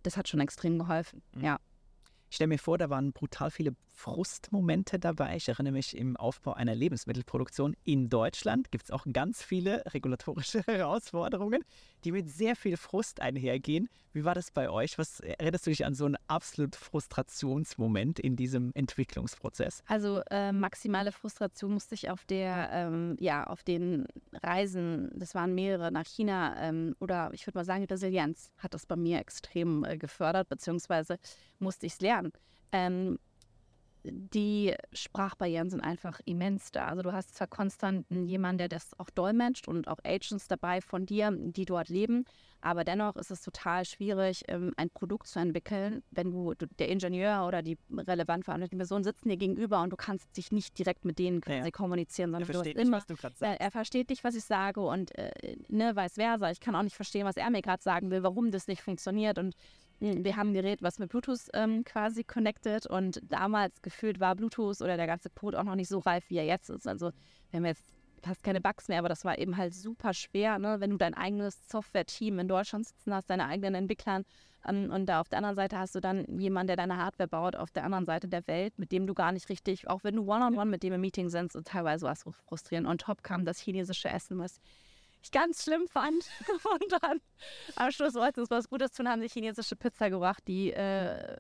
[0.03, 1.45] das hat schon extrem geholfen, mhm.
[1.45, 1.59] ja.
[2.31, 5.37] Ich stelle mir vor, da waren brutal viele Frustmomente dabei.
[5.37, 10.63] Ich erinnere mich im Aufbau einer Lebensmittelproduktion in Deutschland gibt es auch ganz viele regulatorische
[10.67, 11.65] Herausforderungen,
[12.05, 13.89] die mit sehr viel Frust einhergehen.
[14.13, 14.99] Wie war das bei euch?
[14.99, 19.83] Was erinnerst du dich an so einen absolut Frustrationsmoment in diesem Entwicklungsprozess?
[19.87, 24.07] Also äh, maximale Frustration musste ich auf der, ähm, ja, auf den
[24.43, 28.87] Reisen, das waren mehrere nach China ähm, oder ich würde mal sagen, Resilienz hat das
[28.87, 31.19] bei mir extrem äh, gefördert, beziehungsweise
[31.59, 32.33] musste ich es lernen.
[32.71, 33.19] Ähm,
[34.05, 36.87] die Sprachbarrieren sind einfach immens da.
[36.87, 41.07] Also du hast zwar konstant jemanden, der das auch dolmetscht und auch Agents dabei von
[41.07, 42.25] dir, die dort leben,
[42.65, 47.47] aber dennoch ist es total schwierig, ähm, ein Produkt zu entwickeln, wenn du, der Ingenieur
[47.47, 51.19] oder die relevant verantwortliche Person sitzen dir gegenüber und du kannst dich nicht direkt mit
[51.19, 51.71] denen quasi ja.
[51.71, 55.17] kommunizieren, sondern er versteht du hast immer, nicht, er versteht dich, was ich sage und
[55.19, 56.51] äh, ne, vice versa.
[56.51, 59.39] Ich kann auch nicht verstehen, was er mir gerade sagen will, warum das nicht funktioniert
[59.39, 59.55] und
[60.01, 64.81] wir haben ein Gerät, was mit Bluetooth ähm, quasi connected und damals gefühlt war Bluetooth
[64.81, 66.87] oder der ganze Code auch noch nicht so reif, wie er jetzt ist.
[66.87, 67.11] Also
[67.51, 67.85] wir haben jetzt
[68.23, 70.81] fast keine Bugs mehr, aber das war eben halt super schwer, ne?
[70.81, 74.25] wenn du dein eigenes Software-Team in Deutschland sitzen hast, deine eigenen Entwicklern
[74.67, 77.57] ähm, und da auf der anderen Seite hast du dann jemanden, der deine Hardware baut,
[77.57, 80.23] auf der anderen Seite der Welt, mit dem du gar nicht richtig, auch wenn du
[80.23, 82.89] One-on-One -on -one mit dem im Meeting sind, und teilweise war es frustrierend.
[82.89, 84.61] On top kam das chinesische Essen, was
[85.25, 86.31] ich ganz schlimm fand.
[86.65, 87.21] Und dann
[87.77, 91.37] am Schluss wollten uns was Gutes tun, haben die chinesische Pizza gebracht, die äh,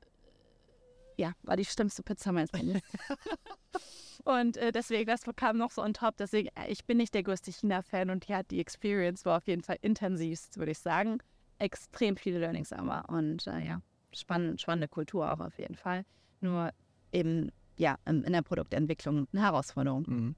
[1.16, 2.82] ja, war die schlimmste Pizza meines Lebens.
[4.24, 6.16] und äh, deswegen, das kam noch so on top.
[6.16, 9.62] Deswegen, äh, ich bin nicht der größte China-Fan und ja, die Experience war auf jeden
[9.62, 11.18] Fall intensivst, würde ich sagen.
[11.58, 13.80] Extrem viele Learnings aber und äh, ja,
[14.12, 16.04] spannend, spannende Kultur auch auf jeden Fall.
[16.40, 16.70] Nur
[17.12, 20.04] eben, ja, in der Produktentwicklung eine Herausforderung.
[20.08, 20.34] Mhm.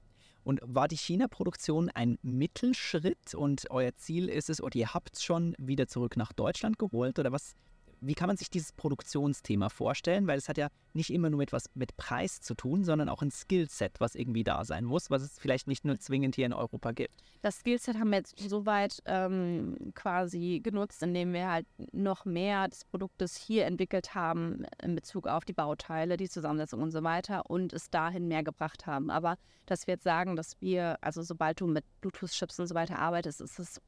[0.47, 5.21] Und war die China-Produktion ein Mittelschritt und euer Ziel ist es, oder ihr habt es
[5.21, 7.19] schon wieder zurück nach Deutschland geholt?
[7.19, 7.53] Oder was,
[8.01, 10.27] wie kann man sich dieses Produktionsthema vorstellen?
[10.27, 13.31] Weil es hat ja nicht immer nur etwas mit Preis zu tun, sondern auch ein
[13.31, 16.91] Skillset, was irgendwie da sein muss, was es vielleicht nicht nur zwingend hier in Europa
[16.91, 17.23] gibt.
[17.41, 22.85] Das Skillset haben wir jetzt soweit ähm, quasi genutzt, indem wir halt noch mehr des
[22.85, 27.73] Produktes hier entwickelt haben in Bezug auf die Bauteile, die Zusammensetzung und so weiter und
[27.73, 29.09] es dahin mehr gebracht haben.
[29.09, 32.99] Aber dass wir jetzt sagen, dass wir, also sobald du mit Bluetooth-Chips und so weiter
[32.99, 33.81] arbeitest, ist es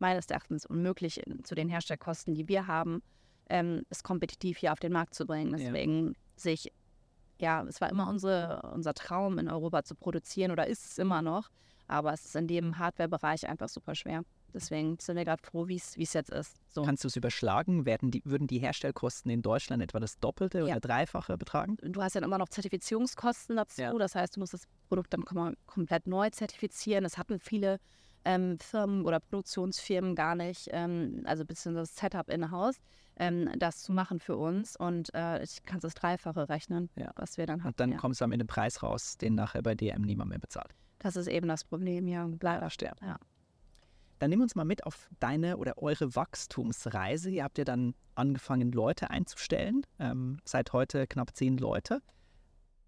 [0.00, 3.02] meines Erachtens unmöglich, zu den Herstellkosten, die wir haben,
[3.50, 5.52] ähm, es kompetitiv hier auf den Markt zu bringen.
[5.52, 6.12] Deswegen ja.
[6.36, 6.72] sehe ich,
[7.38, 11.22] ja, es war immer unsere, unser Traum, in Europa zu produzieren oder ist es immer
[11.22, 11.50] noch.
[11.86, 14.22] Aber es ist in dem Hardware-Bereich einfach super schwer.
[14.54, 16.56] Deswegen sind wir gerade froh, wie es jetzt ist.
[16.68, 16.82] So.
[16.82, 17.84] Kannst du es überschlagen?
[17.84, 20.64] Werden die, würden die Herstellkosten in Deutschland etwa das Doppelte ja.
[20.66, 21.76] oder Dreifache betragen?
[21.82, 23.80] Du hast ja immer noch Zertifizierungskosten dazu.
[23.80, 23.92] Ja.
[23.92, 25.24] Das heißt, du musst das Produkt dann
[25.66, 27.04] komplett neu zertifizieren.
[27.04, 27.80] Das hatten viele
[28.24, 32.76] ähm, Firmen oder Produktionsfirmen gar nicht, ähm, also beziehungsweise das Setup in-house,
[33.16, 34.76] ähm, das zu machen für uns.
[34.76, 37.10] Und äh, ich kann das Dreifache rechnen, ja.
[37.16, 37.68] was wir dann haben.
[37.68, 37.98] Und dann ja.
[37.98, 40.74] kommst du am Ende Preis raus, den nachher bei DM niemand mehr bezahlt.
[40.98, 42.28] Das ist eben das Problem, ja.
[42.40, 43.00] Leider stirbt.
[43.00, 43.16] Ja.
[44.18, 47.30] Dann nimm uns mal mit auf deine oder eure Wachstumsreise.
[47.30, 49.86] Ihr habt ja dann angefangen, Leute einzustellen.
[49.98, 52.02] Ähm, seit heute knapp zehn Leute.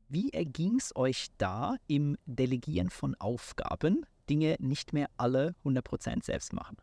[0.08, 4.04] Wie erging es euch da im Delegieren von Aufgaben?
[4.28, 6.76] Dinge nicht mehr alle 100% selbst machen?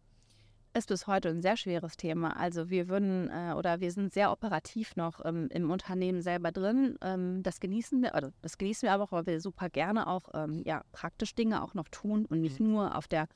[0.75, 2.37] Ist bis heute ein sehr schweres Thema.
[2.37, 6.95] Also wir würden äh, oder wir sind sehr operativ noch ähm, im Unternehmen selber drin.
[7.01, 10.29] Ähm, das genießen wir, oder das genießen wir aber auch, weil wir super gerne auch
[10.35, 12.69] ähm, ja, praktisch Dinge auch noch tun und nicht mhm.
[12.69, 13.27] nur auf der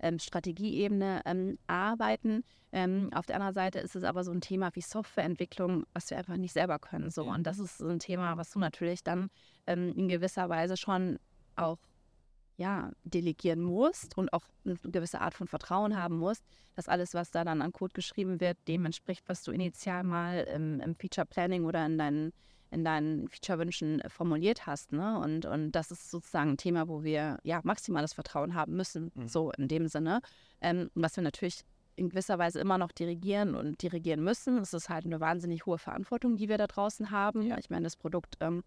[0.00, 2.44] ähm, Strategieebene ähm, arbeiten.
[2.72, 6.18] Ähm, auf der anderen Seite ist es aber so ein Thema wie Softwareentwicklung, was wir
[6.18, 7.10] einfach nicht selber können.
[7.10, 7.24] So.
[7.24, 9.30] Und das ist ein Thema, was du natürlich dann
[9.64, 11.20] in gewisser Weise schon
[11.54, 11.78] auch
[12.62, 16.44] ja, delegieren musst und auch eine gewisse Art von Vertrauen haben musst,
[16.76, 20.46] dass alles, was da dann an Code geschrieben wird, dem entspricht, was du initial mal
[20.54, 22.32] im, im Feature Planning oder in deinen,
[22.70, 24.92] in deinen Feature-Wünschen formuliert hast.
[24.92, 25.18] Ne?
[25.18, 29.26] Und, und das ist sozusagen ein Thema, wo wir ja maximales Vertrauen haben müssen, mhm.
[29.26, 30.20] so in dem Sinne.
[30.60, 31.62] Ähm, was wir natürlich
[31.96, 34.58] in gewisser Weise immer noch dirigieren und dirigieren müssen.
[34.58, 37.42] Es ist halt eine wahnsinnig hohe Verantwortung, die wir da draußen haben.
[37.42, 37.58] Ja.
[37.58, 38.62] Ich meine, das Produkt ähm,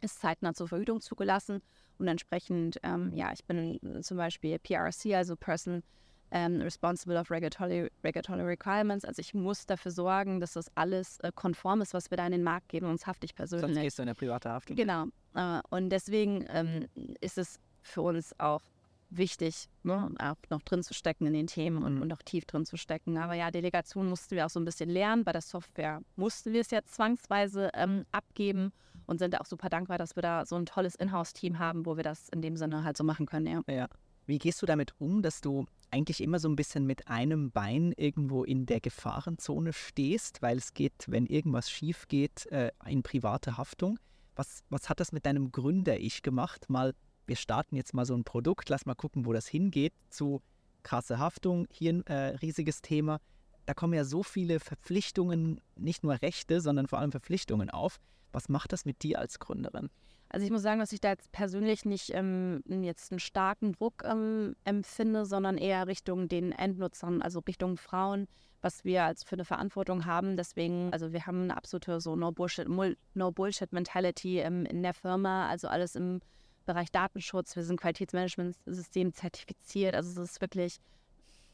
[0.00, 1.60] ist zeitnah zur Verhütung zugelassen
[1.98, 5.82] und entsprechend, ähm, ja, ich bin zum Beispiel PRC, also Person
[6.30, 9.04] ähm, Responsible of Regulatory, Regulatory Requirements.
[9.04, 12.32] Also ich muss dafür sorgen, dass das alles äh, konform ist, was wir da in
[12.32, 13.66] den Markt geben, sonst hafte ich persönlich.
[13.66, 14.76] Sonst gehst du in eine private Haftung.
[14.76, 15.06] Genau.
[15.34, 16.88] Äh, und deswegen ähm,
[17.20, 18.62] ist es für uns auch
[19.10, 22.02] wichtig, ne, auch noch drin zu stecken in den Themen und, mhm.
[22.02, 23.16] und auch tief drin zu stecken.
[23.18, 25.22] Aber ja, Delegation mussten wir auch so ein bisschen lernen.
[25.22, 28.72] Bei der Software mussten wir es ja zwangsweise ähm, abgeben
[29.06, 32.04] und sind auch super dankbar, dass wir da so ein tolles Inhouse-Team haben, wo wir
[32.04, 33.46] das in dem Sinne halt so machen können.
[33.46, 33.74] Ja.
[33.74, 33.88] ja.
[34.26, 37.92] Wie gehst du damit um, dass du eigentlich immer so ein bisschen mit einem Bein
[37.96, 43.56] irgendwo in der Gefahrenzone stehst, weil es geht, wenn irgendwas schief geht, äh, in private
[43.56, 43.98] Haftung?
[44.34, 46.68] Was, was hat das mit deinem Gründer-Ich gemacht?
[46.68, 46.94] Mal,
[47.26, 50.42] wir starten jetzt mal so ein Produkt, lass mal gucken, wo das hingeht, zu
[50.82, 53.20] krasse Haftung, hier ein äh, riesiges Thema.
[53.64, 57.98] Da kommen ja so viele Verpflichtungen, nicht nur Rechte, sondern vor allem Verpflichtungen auf.
[58.36, 59.88] Was macht das mit dir als Gründerin?
[60.28, 64.02] Also ich muss sagen, dass ich da jetzt persönlich nicht ähm, jetzt einen starken Druck
[64.04, 68.28] ähm, empfinde, sondern eher Richtung den Endnutzern, also Richtung Frauen,
[68.60, 70.36] was wir als für eine Verantwortung haben.
[70.36, 74.92] Deswegen, also wir haben eine absolute so No Bullshit, no Bullshit Mentality ähm, in der
[74.92, 76.20] Firma, also alles im
[76.66, 77.56] Bereich Datenschutz.
[77.56, 79.94] Wir sind Qualitätsmanagementsystem zertifiziert.
[79.94, 80.76] Also es ist wirklich,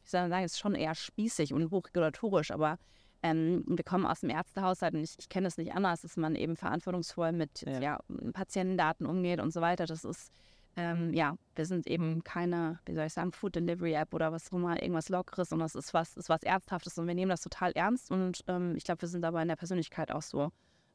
[0.02, 2.76] ich soll sagen, es ist schon eher spießig und hochregulatorisch, aber
[3.22, 6.34] ähm, wir kommen aus dem Ärztehaushalt und ich, ich kenne es nicht anders, dass man
[6.34, 7.80] eben verantwortungsvoll mit ja.
[7.80, 8.00] Ja,
[8.32, 9.86] Patientendaten umgeht und so weiter.
[9.86, 10.32] Das ist,
[10.76, 14.50] ähm, ja, wir sind eben keine, wie soll ich sagen, Food Delivery App oder was
[14.50, 17.42] auch immer, irgendwas Lockeres, sondern es ist was, ist was Ernsthaftes und wir nehmen das
[17.42, 20.50] total ernst und ähm, ich glaube, wir sind dabei in der Persönlichkeit auch so,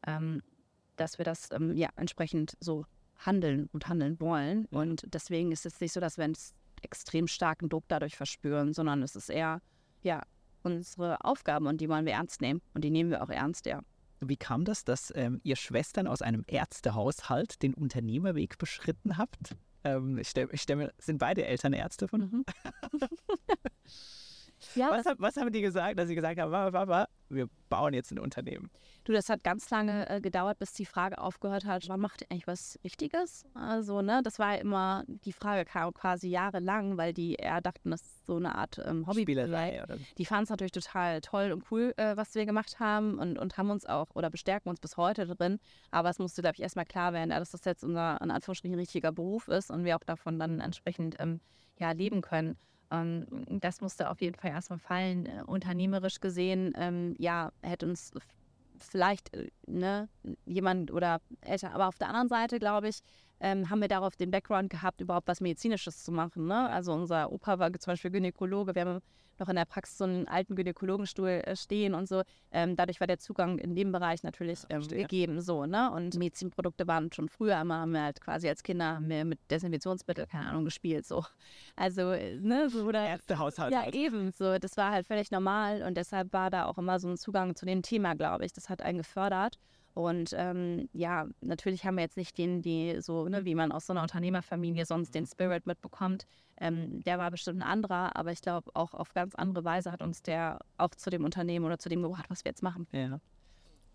[0.06, 0.42] ähm,
[0.96, 2.86] dass wir das ähm, ja entsprechend so
[3.20, 4.66] handeln und handeln wollen.
[4.66, 6.38] Und deswegen ist es nicht so, dass wir einen
[6.82, 9.62] extrem starken Druck dadurch verspüren, sondern es ist eher,
[10.04, 10.22] ja,
[10.68, 12.62] unsere Aufgaben und die wollen wir ernst nehmen.
[12.74, 13.82] Und die nehmen wir auch ernst, ja.
[14.20, 19.56] Wie kam das, dass ähm, ihr Schwestern aus einem Ärztehaushalt den Unternehmerweg beschritten habt?
[19.84, 22.22] Ähm, ich stelle stell mir, sind beide Eltern Ärzte von?
[22.22, 22.46] Mhm.
[24.78, 28.12] ja, was, was, haben die gesagt, dass sie gesagt haben, Mama, Papa, wir bauen jetzt
[28.12, 28.70] ein Unternehmen?
[29.04, 32.48] Du, das hat ganz lange äh, gedauert, bis die Frage aufgehört hat, man macht eigentlich
[32.48, 33.46] was Richtiges?
[33.54, 38.02] Also, ne, das war immer, die Frage kam quasi jahrelang, weil die eher dachten, das
[38.02, 39.22] ist so eine Art ähm, Hobby.
[39.22, 39.98] Spielerei, oder?
[40.18, 43.58] Die fanden es natürlich total toll und cool, äh, was wir gemacht haben und, und
[43.58, 45.60] haben uns auch oder bestärken uns bis heute drin.
[45.92, 49.12] Aber es musste, glaube ich, erstmal klar werden, dass das jetzt unser, in Anführungsstrichen, richtiger
[49.12, 51.40] Beruf ist und wir auch davon dann entsprechend ähm,
[51.80, 52.58] ja, leben können.
[52.91, 53.26] Ähm,
[53.60, 55.26] das musste auf jeden Fall erstmal fallen.
[55.26, 58.12] Äh, unternehmerisch gesehen, ähm, ja, hätte uns
[58.80, 60.10] vielleicht äh, ne,
[60.45, 63.02] jemand oder älter, aber auf der anderen Seite, glaube ich,
[63.39, 66.47] ähm, haben wir darauf den Background gehabt, überhaupt was Medizinisches zu machen.
[66.47, 66.69] Ne?
[66.69, 69.02] Also unser Opa war zum Beispiel Gynäkologe, wir haben
[69.39, 72.23] noch in der Praxis so einen alten Gynäkologenstuhl äh, stehen und so.
[72.52, 75.41] Ähm, dadurch war der Zugang in dem Bereich natürlich ähm, gegeben.
[75.41, 75.91] So, ne?
[75.91, 80.47] Und Medizinprodukte waren schon früher immer, haben wir halt quasi als Kinder mit Desinfektionsmittel, keine
[80.47, 81.06] Ahnung, gespielt.
[81.06, 81.26] So.
[81.76, 83.08] Also, äh, ne, so oder.
[83.08, 83.73] Ärztehaushalt.
[83.73, 83.95] Ja, halt.
[83.95, 84.32] eben.
[84.32, 87.56] So, das war halt völlig normal und deshalb war da auch immer so ein Zugang
[87.56, 88.54] zu dem Thema, glaube ich.
[88.54, 89.58] Das hat einen gefördert.
[89.98, 93.88] Und ähm, ja, natürlich haben wir jetzt nicht den, die so, ne, wie man aus
[93.88, 96.28] so einer Unternehmerfamilie sonst den Spirit mitbekommt.
[96.62, 100.04] Ähm, der war bestimmt ein anderer, aber ich glaube, auch auf ganz andere Weise hat
[100.04, 102.86] uns der auch zu dem Unternehmen oder zu dem gebracht, was wir jetzt machen.
[102.92, 103.14] Ja.
[103.16, 103.22] Und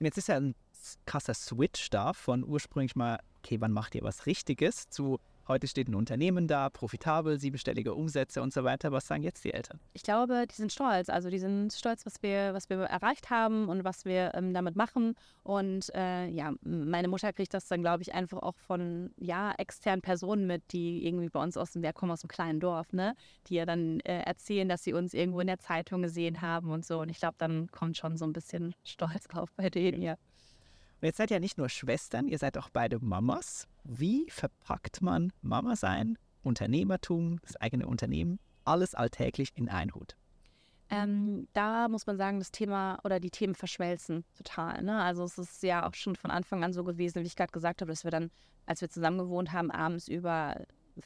[0.01, 0.57] jetzt ist ja ein
[1.07, 5.21] krasser Switch da von ursprünglich mal, okay, wann macht ihr was Richtiges zu
[5.53, 8.91] Heute steht ein Unternehmen da, profitabel, siebenstellige Umsätze und so weiter.
[8.91, 9.79] Was sagen jetzt die Eltern?
[9.93, 11.11] Ich glaube, die sind stolz.
[11.11, 14.77] Also die sind stolz, was wir, was wir erreicht haben und was wir ähm, damit
[14.77, 15.15] machen.
[15.43, 20.01] Und äh, ja, meine Mutter kriegt das dann, glaube ich, einfach auch von ja, externen
[20.01, 23.15] Personen mit, die irgendwie bei uns aus dem, wir kommen aus einem kleinen Dorf, ne?
[23.49, 26.87] Die ja dann äh, erzählen, dass sie uns irgendwo in der Zeitung gesehen haben und
[26.87, 26.99] so.
[27.01, 30.17] Und ich glaube, dann kommt schon so ein bisschen Stolz drauf bei denen, ja.
[31.03, 33.67] Und jetzt seid ihr nicht nur Schwestern, ihr seid auch beide Mamas.
[33.83, 40.15] Wie verpackt man Mama sein, Unternehmertum, das eigene Unternehmen, alles alltäglich in einen Hut?
[40.91, 44.81] Ähm, da muss man sagen, das Thema oder die Themen verschmelzen total.
[44.85, 45.03] Ne?
[45.03, 47.81] Also es ist ja auch schon von Anfang an so gewesen, wie ich gerade gesagt
[47.81, 48.31] habe, dass wir dann,
[48.67, 50.55] als wir zusammen gewohnt haben, abends über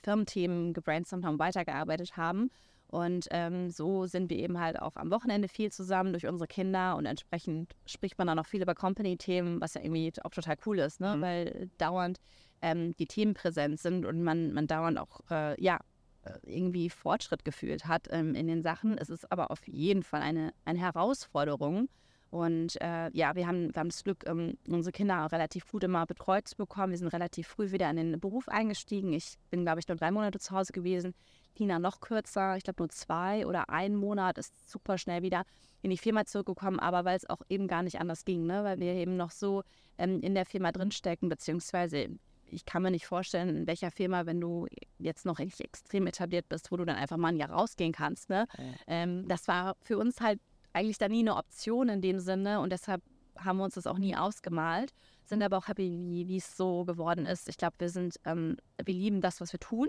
[0.03, 2.51] Firmenthemen gebrainstormt haben, weitergearbeitet haben.
[2.89, 6.97] Und ähm, so sind wir eben halt auch am Wochenende viel zusammen durch unsere Kinder
[6.97, 10.79] und entsprechend spricht man dann auch viel über Company-Themen, was ja irgendwie auch total cool
[10.79, 11.17] ist, ne?
[11.17, 11.21] Mhm.
[11.21, 12.21] weil dauernd
[12.63, 15.81] ähm, die Themen präsent sind und man, man dauernd auch, äh, ja,
[16.23, 18.99] äh, irgendwie Fortschritt gefühlt hat ähm, in den Sachen.
[18.99, 21.89] Es ist aber auf jeden Fall eine, eine Herausforderung.
[22.31, 25.85] Und äh, ja, wir haben, wir haben das Glück, ähm, unsere Kinder auch relativ gut
[25.85, 26.91] immer betreut zu bekommen.
[26.91, 29.13] Wir sind relativ früh wieder in den Beruf eingestiegen.
[29.13, 31.15] Ich bin, glaube ich, nur drei Monate zu Hause gewesen.
[31.57, 35.45] Tina noch kürzer, ich glaube nur zwei oder ein Monat, ist super schnell wieder
[35.83, 38.65] in die Firma zurückgekommen, aber weil es auch eben gar nicht anders ging, ne?
[38.65, 39.63] weil wir eben noch so
[39.99, 42.09] ähm, in der Firma drinstecken, beziehungsweise
[42.49, 44.67] ich kann mir nicht vorstellen, in welcher Firma, wenn du
[44.99, 48.29] jetzt noch richtig extrem etabliert bist, wo du dann einfach mal ein Jahr rausgehen kannst.
[48.31, 48.47] Ne?
[48.57, 48.65] Ja.
[48.87, 50.41] Ähm, das war für uns halt
[50.73, 53.03] eigentlich da nie eine Option in dem Sinne und deshalb
[53.39, 54.93] haben wir uns das auch nie ausgemalt,
[55.25, 57.49] sind aber auch happy, wie es so geworden ist.
[57.49, 59.89] Ich glaube, wir sind, ähm, wir lieben das, was wir tun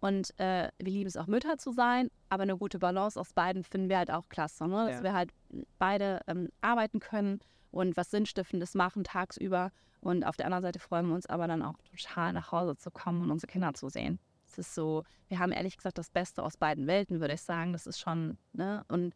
[0.00, 3.62] und äh, wir lieben es auch Mütter zu sein, aber eine gute Balance aus beiden
[3.62, 4.86] finden wir halt auch klasse, ne?
[4.86, 5.02] dass ja.
[5.02, 5.30] wir halt
[5.78, 9.72] beide ähm, arbeiten können und was Sinnstiftendes machen tagsüber.
[10.00, 12.90] Und auf der anderen Seite freuen wir uns aber dann auch total nach Hause zu
[12.90, 14.18] kommen und unsere Kinder zu sehen.
[14.46, 17.74] Es ist so, wir haben ehrlich gesagt das Beste aus beiden Welten, würde ich sagen.
[17.74, 18.82] Das ist schon, ne?
[18.88, 19.14] Und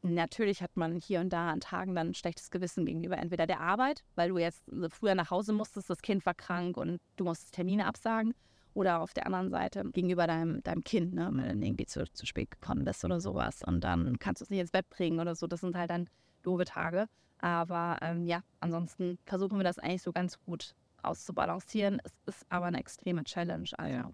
[0.00, 3.60] natürlich hat man hier und da an Tagen dann ein schlechtes Gewissen gegenüber entweder der
[3.60, 7.54] Arbeit, weil du jetzt früher nach Hause musstest, das Kind war krank und du musstest
[7.54, 8.34] Termine absagen
[8.74, 12.26] oder auf der anderen Seite gegenüber deinem, deinem Kind, ne, wenn du irgendwie zu, zu
[12.26, 13.62] spät gekommen bist oder sowas.
[13.64, 15.46] Und dann kannst du es nicht ins Bett bringen oder so.
[15.46, 16.08] Das sind halt dann
[16.42, 17.06] doofe Tage.
[17.38, 22.00] Aber ähm, ja, ansonsten versuchen wir das eigentlich so ganz gut auszubalancieren.
[22.04, 23.68] Es ist aber eine extreme Challenge.
[23.76, 23.94] Also.
[23.94, 24.10] Ja.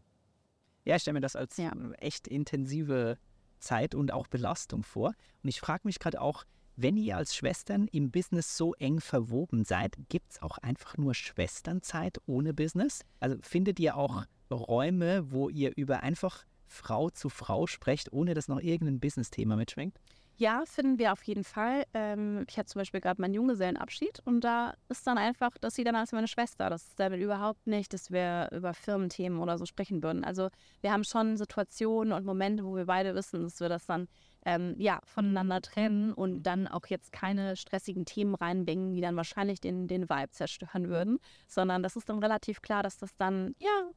[0.84, 1.72] ja, ich stelle mir das als ja.
[1.98, 3.18] echt intensive
[3.60, 5.14] Zeit und auch Belastung vor.
[5.42, 6.44] Und ich frage mich gerade auch,
[6.82, 11.14] wenn ihr als Schwestern im Business so eng verwoben seid, gibt es auch einfach nur
[11.14, 13.04] Schwesternzeit ohne Business?
[13.20, 18.48] Also findet ihr auch Räume, wo ihr über einfach Frau zu Frau sprecht, ohne dass
[18.48, 19.98] noch irgendein Business-Thema mitschwingt?
[20.36, 21.84] Ja, finden wir auf jeden Fall.
[21.92, 25.84] Ähm, ich hatte zum Beispiel gerade meinen Junggesellenabschied und da ist dann einfach, dass sie
[25.84, 26.70] dann als meine Schwester.
[26.70, 30.24] Das ist damit überhaupt nicht, dass wir über Firmenthemen oder so sprechen würden.
[30.24, 30.48] Also
[30.80, 34.08] wir haben schon Situationen und Momente, wo wir beide wissen, dass wir das dann
[34.44, 39.60] ähm, ja, voneinander trennen und dann auch jetzt keine stressigen Themen reinbringen, die dann wahrscheinlich
[39.60, 43.90] den, den Vibe zerstören würden, sondern das ist dann relativ klar, dass das dann, ja,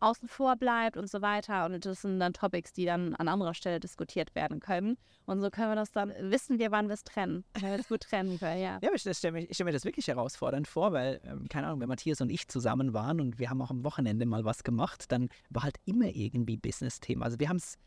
[0.00, 1.66] außen vor bleibt und so weiter.
[1.66, 4.96] Und das sind dann Topics, die dann an anderer Stelle diskutiert werden können.
[5.24, 7.44] Und so können wir das dann, wissen wir, wann wir es trennen.
[7.58, 8.78] Wir es gut trennen können, ja.
[8.82, 11.88] Ja, ich stelle mir, stell mir, das wirklich herausfordernd vor, weil, ähm, keine Ahnung, wenn
[11.88, 15.28] Matthias und ich zusammen waren und wir haben auch am Wochenende mal was gemacht, dann
[15.50, 17.24] war halt immer irgendwie Business-Thema.
[17.24, 17.78] Also wir haben es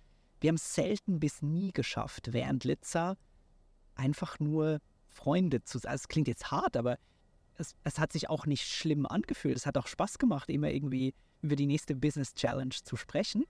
[0.42, 3.18] wir selten bis nie geschafft, während Litza
[3.96, 5.92] einfach nur Freunde zu sein.
[5.92, 6.98] Also es klingt jetzt hart, aber
[7.58, 9.58] es, es hat sich auch nicht schlimm angefühlt.
[9.58, 13.46] Es hat auch Spaß gemacht, immer irgendwie über die nächste Business Challenge zu sprechen.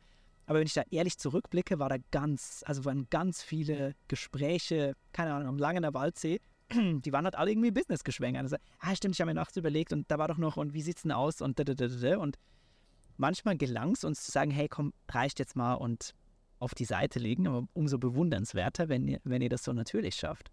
[0.46, 5.34] Aber wenn ich da ehrlich zurückblicke, war da ganz, also waren ganz viele Gespräche, keine
[5.34, 8.44] Ahnung, am Langener Waldsee, die waren halt alle irgendwie Business geschwängert.
[8.44, 10.82] Also, ah, stimmt, ich habe mir nachts überlegt und da war doch noch und wie
[10.82, 12.18] sieht's denn aus und da, da, da, da.
[12.18, 12.38] Und
[13.18, 16.16] manchmal gelang es uns zu sagen, hey, komm, reicht jetzt mal und
[16.60, 20.52] auf die Seite legen, aber umso bewundernswerter, wenn ihr, wenn ihr das so natürlich schafft.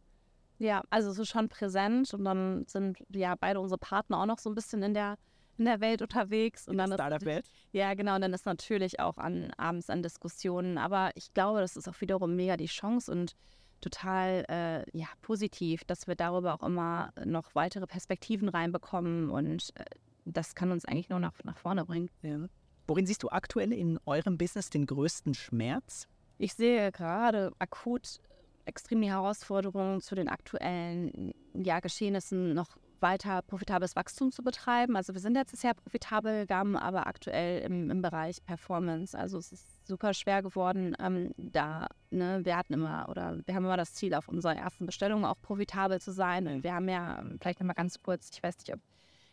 [0.59, 4.39] Ja, also es ist schon präsent und dann sind ja beide unsere Partner auch noch
[4.39, 5.19] so ein bisschen in der
[5.59, 6.69] in der Welt unterwegs.
[6.69, 7.47] Und in der Startup-Welt?
[7.73, 8.17] Ja, genau.
[8.17, 10.79] Und dann ist natürlich auch an, abends an Diskussionen.
[10.79, 13.35] Aber ich glaube, das ist auch wiederum mega die Chance und
[13.81, 19.31] total äh, ja, positiv, dass wir darüber auch immer noch weitere Perspektiven reinbekommen.
[19.31, 19.85] Und äh,
[20.25, 22.11] das kann uns eigentlich nur nach, nach vorne bringen.
[22.23, 22.39] Ja.
[22.87, 26.09] Worin siehst du aktuell in eurem Business den größten Schmerz?
[26.39, 28.21] Ich sehe gerade akut
[28.65, 34.97] extrem die Herausforderung zu den aktuellen ja, Geschehnissen noch weiter profitables Wachstum zu betreiben.
[34.97, 39.17] Also wir sind letztes Jahr profitabel gegangen, aber aktuell im, im Bereich Performance.
[39.17, 43.65] Also es ist super schwer geworden, ähm, da ne, wir hatten immer oder wir haben
[43.65, 46.63] immer das Ziel, auf unserer ersten Bestellung auch profitabel zu sein.
[46.63, 48.81] Wir haben ja, vielleicht nochmal ganz kurz, ich weiß nicht, ob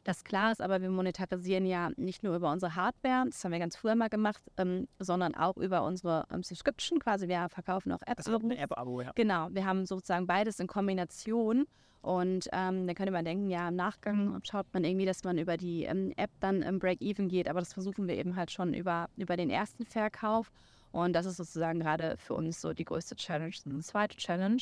[0.04, 3.60] das klar ist, aber wir monetarisieren ja nicht nur über unsere Hardware, das haben wir
[3.60, 7.00] ganz früher mal gemacht, ähm, sondern auch über unsere ähm, Subscription.
[7.00, 8.28] Quasi wir verkaufen auch Apps.
[8.28, 9.12] Also eine App-Abo, ja.
[9.16, 11.66] Genau, wir haben sozusagen beides in Kombination.
[12.02, 15.56] Und ähm, dann könnte man denken, ja, im Nachgang schaut man irgendwie, dass man über
[15.56, 19.08] die ähm, App dann im Break-Even geht, aber das versuchen wir eben halt schon über,
[19.16, 20.52] über den ersten Verkauf.
[20.92, 23.56] Und das ist sozusagen gerade für uns so die größte Challenge.
[23.66, 24.62] Die zweite Challenge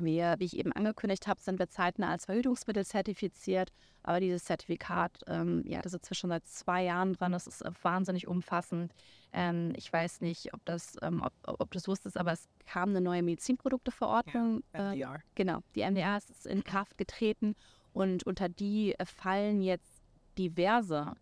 [0.00, 3.70] wir, wie ich eben angekündigt habe, sind wir zeitnah als Verhütungsmittel zertifiziert.
[4.02, 7.32] Aber dieses Zertifikat, ähm, ja, das ist schon seit zwei Jahren dran.
[7.32, 8.92] Das ist äh, wahnsinnig umfassend.
[9.32, 12.90] Ähm, ich weiß nicht, ob das, ähm, ob, ob du es wusstest, aber es kam
[12.90, 14.62] eine neue Medizinprodukteverordnung.
[14.74, 15.14] Ja, MDR.
[15.14, 17.54] Äh, genau, die MDR ist in Kraft getreten
[17.92, 20.02] und unter die fallen jetzt
[20.36, 21.14] diverse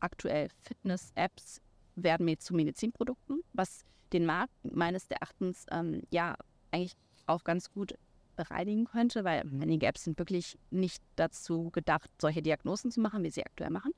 [0.00, 1.60] aktuell Fitness-Apps
[1.94, 6.36] werden zu Medizinprodukten, was den Markt meines Erachtens ähm, ja
[6.70, 6.96] eigentlich
[7.30, 7.94] auch ganz gut
[8.36, 13.30] bereinigen könnte, weil einige Apps sind wirklich nicht dazu gedacht, solche Diagnosen zu machen, wie
[13.30, 13.92] sie aktuell machen.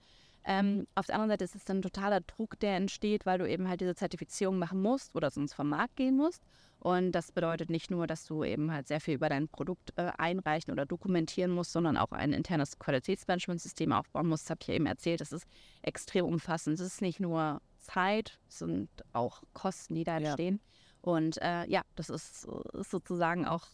[0.45, 3.49] Ähm, auf der anderen Seite ist es dann ein totaler Druck, der entsteht, weil du
[3.49, 6.43] eben halt diese Zertifizierung machen musst oder sonst vom Markt gehen musst.
[6.81, 10.11] Und das bedeutet nicht nur, dass du eben halt sehr viel über dein Produkt äh,
[10.19, 14.47] einreichen oder dokumentieren musst, sondern auch ein internes Qualitätsmanagementsystem aufbauen musst.
[14.47, 15.47] Das habt ihr eben erzählt, das ist
[15.83, 16.81] extrem umfassend.
[16.81, 20.61] Es ist nicht nur Zeit, es sind auch Kosten, die da entstehen.
[20.61, 20.72] Ja.
[21.03, 23.67] Und äh, ja, das ist, ist, sozusagen auch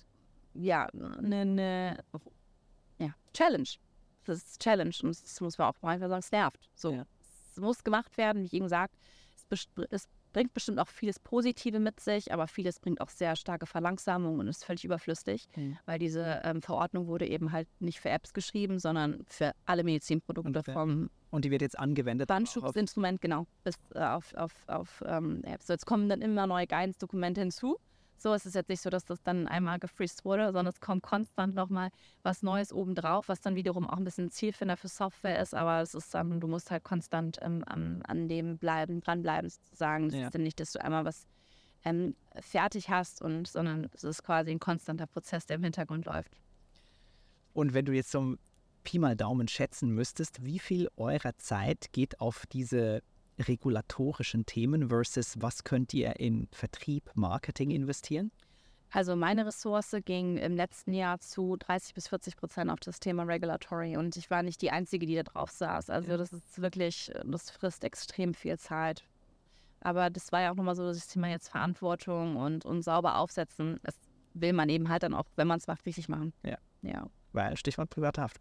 [0.54, 2.04] ja, eine, eine
[2.98, 3.68] ja, Challenge.
[4.24, 6.68] Das ist Challenge und das muss man auch einfach sagen, es nervt.
[6.74, 7.04] So, ja.
[7.50, 8.94] Es muss gemacht werden, wie ich eben gesagt,
[9.50, 13.66] es, es bringt bestimmt auch vieles Positive mit sich, aber vieles bringt auch sehr starke
[13.66, 15.78] Verlangsamung und ist völlig überflüssig, mhm.
[15.86, 20.62] weil diese ähm, Verordnung wurde eben halt nicht für Apps geschrieben, sondern für alle Medizinprodukte
[20.62, 22.28] vom und die wird jetzt angewendet.
[22.28, 25.66] Bandschutzinstrument, genau, bis, äh, auf, auf, auf ähm, Apps.
[25.66, 27.78] So, jetzt kommen dann immer neue Guidance-Dokumente hinzu.
[28.20, 31.04] So ist es jetzt nicht so, dass das dann einmal gefreezed wurde, sondern es kommt
[31.04, 31.90] konstant nochmal
[32.24, 35.94] was Neues obendrauf, was dann wiederum auch ein bisschen Zielfinder für Software ist, aber es
[35.94, 40.08] ist dann, du musst halt konstant ähm, an, an dem bleiben, dranbleiben sozusagen.
[40.08, 40.26] Es ja.
[40.26, 41.28] ist dann nicht, dass du einmal was
[41.84, 46.36] ähm, fertig hast, und, sondern es ist quasi ein konstanter Prozess, der im Hintergrund läuft.
[47.52, 48.34] Und wenn du jetzt so
[48.88, 53.02] Pi mal Daumen schätzen müsstest, wie viel eurer Zeit geht auf diese
[53.38, 58.30] regulatorischen Themen versus was könnt ihr in Vertrieb, Marketing investieren?
[58.90, 63.24] Also meine Ressource ging im letzten Jahr zu 30 bis 40 Prozent auf das Thema
[63.24, 65.90] Regulatory und ich war nicht die Einzige, die da drauf saß.
[65.90, 69.04] Also das ist wirklich, das frisst extrem viel Zeit.
[69.80, 73.80] Aber das war ja auch nochmal so das Thema jetzt Verantwortung und, und sauber aufsetzen.
[73.82, 73.96] Das
[74.32, 76.32] will man eben halt dann auch, wenn man es macht, richtig machen.
[76.42, 76.56] Ja.
[76.80, 77.06] ja.
[77.34, 78.40] Weil Stichwort Privathaft.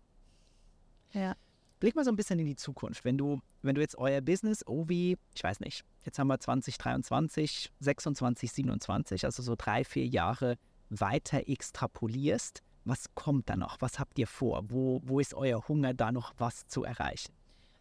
[1.13, 1.36] Ja.
[1.80, 3.06] Blick mal so ein bisschen in die Zukunft.
[3.06, 7.72] Wenn du, wenn du jetzt euer Business, Ovi, ich weiß nicht, jetzt haben wir 2023,
[7.80, 10.58] 26, 27, also so drei, vier Jahre
[10.89, 13.78] weiter extrapolierst, was kommt da noch?
[13.80, 14.63] Was habt ihr vor?
[14.70, 17.34] Wo, wo ist euer Hunger, da noch was zu erreichen?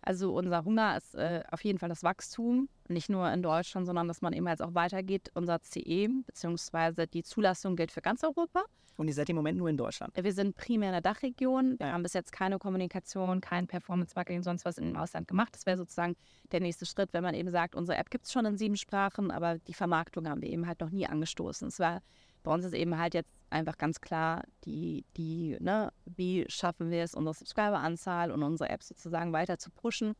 [0.06, 4.06] Also unser Hunger ist äh, auf jeden Fall das Wachstum, nicht nur in Deutschland, sondern
[4.06, 5.32] dass man eben jetzt auch weitergeht.
[5.34, 7.06] Unser CE bzw.
[7.06, 8.62] die Zulassung gilt für ganz Europa.
[8.96, 10.14] Und ihr seid im Moment nur in Deutschland?
[10.16, 11.74] Wir sind primär in der Dachregion.
[11.80, 15.54] Wir haben bis jetzt keine Kommunikation, kein Performance-Marketing, sonst was im Ausland gemacht.
[15.54, 16.14] Das wäre sozusagen
[16.52, 19.32] der nächste Schritt, wenn man eben sagt, unsere App gibt es schon in sieben Sprachen,
[19.32, 21.66] aber die Vermarktung haben wir eben halt noch nie angestoßen.
[21.66, 22.00] Es war
[22.46, 27.02] bei uns ist eben halt jetzt einfach ganz klar, die, die, ne, wie schaffen wir
[27.02, 30.14] es, unsere Subscriber-Anzahl und unsere App sozusagen weiter zu pushen.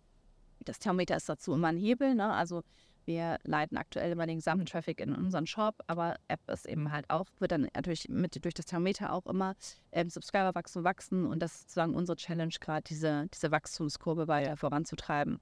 [0.61, 2.33] Das Thermometer ist dazu immer ein Hebel, ne?
[2.33, 2.63] Also
[3.05, 7.09] wir leiten aktuell immer den gesamten Traffic in unseren Shop, aber App ist eben halt
[7.09, 9.55] auch, wird dann natürlich mit durch das Thermometer auch immer
[9.93, 14.57] ähm, Subscriber wachsen, wachsen und das ist sozusagen unsere Challenge gerade, diese, diese Wachstumskurve weiter
[14.57, 15.39] voranzutreiben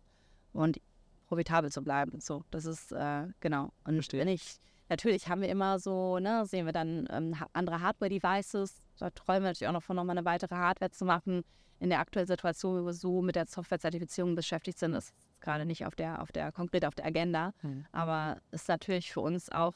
[0.53, 0.79] und
[1.27, 2.20] profitabel zu bleiben.
[2.20, 3.73] So, das ist äh, genau.
[3.85, 4.20] Und Verstehe.
[4.20, 8.85] wenn ich Natürlich haben wir immer so, ne, sehen wir dann ähm, andere Hardware-Devices.
[8.99, 11.42] Da träumen wir natürlich auch noch von, nochmal eine weitere Hardware zu machen.
[11.81, 15.87] In der aktuellen Situation, wo wir so mit der Software-Zertifizierung beschäftigt sind, ist gerade nicht
[15.87, 17.53] auf der, auf der, konkret auf der Agenda.
[17.62, 17.87] Mhm.
[17.92, 19.75] Aber ist natürlich für uns auch,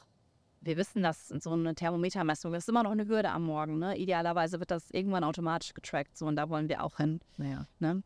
[0.61, 3.79] wir wissen, dass so eine Thermometermessung ist immer noch eine Hürde am Morgen.
[3.79, 3.97] Ne?
[3.97, 7.19] Idealerweise wird das irgendwann automatisch getrackt, so und da wollen wir auch hin.
[7.37, 7.65] Ja.
[7.79, 8.03] Ne?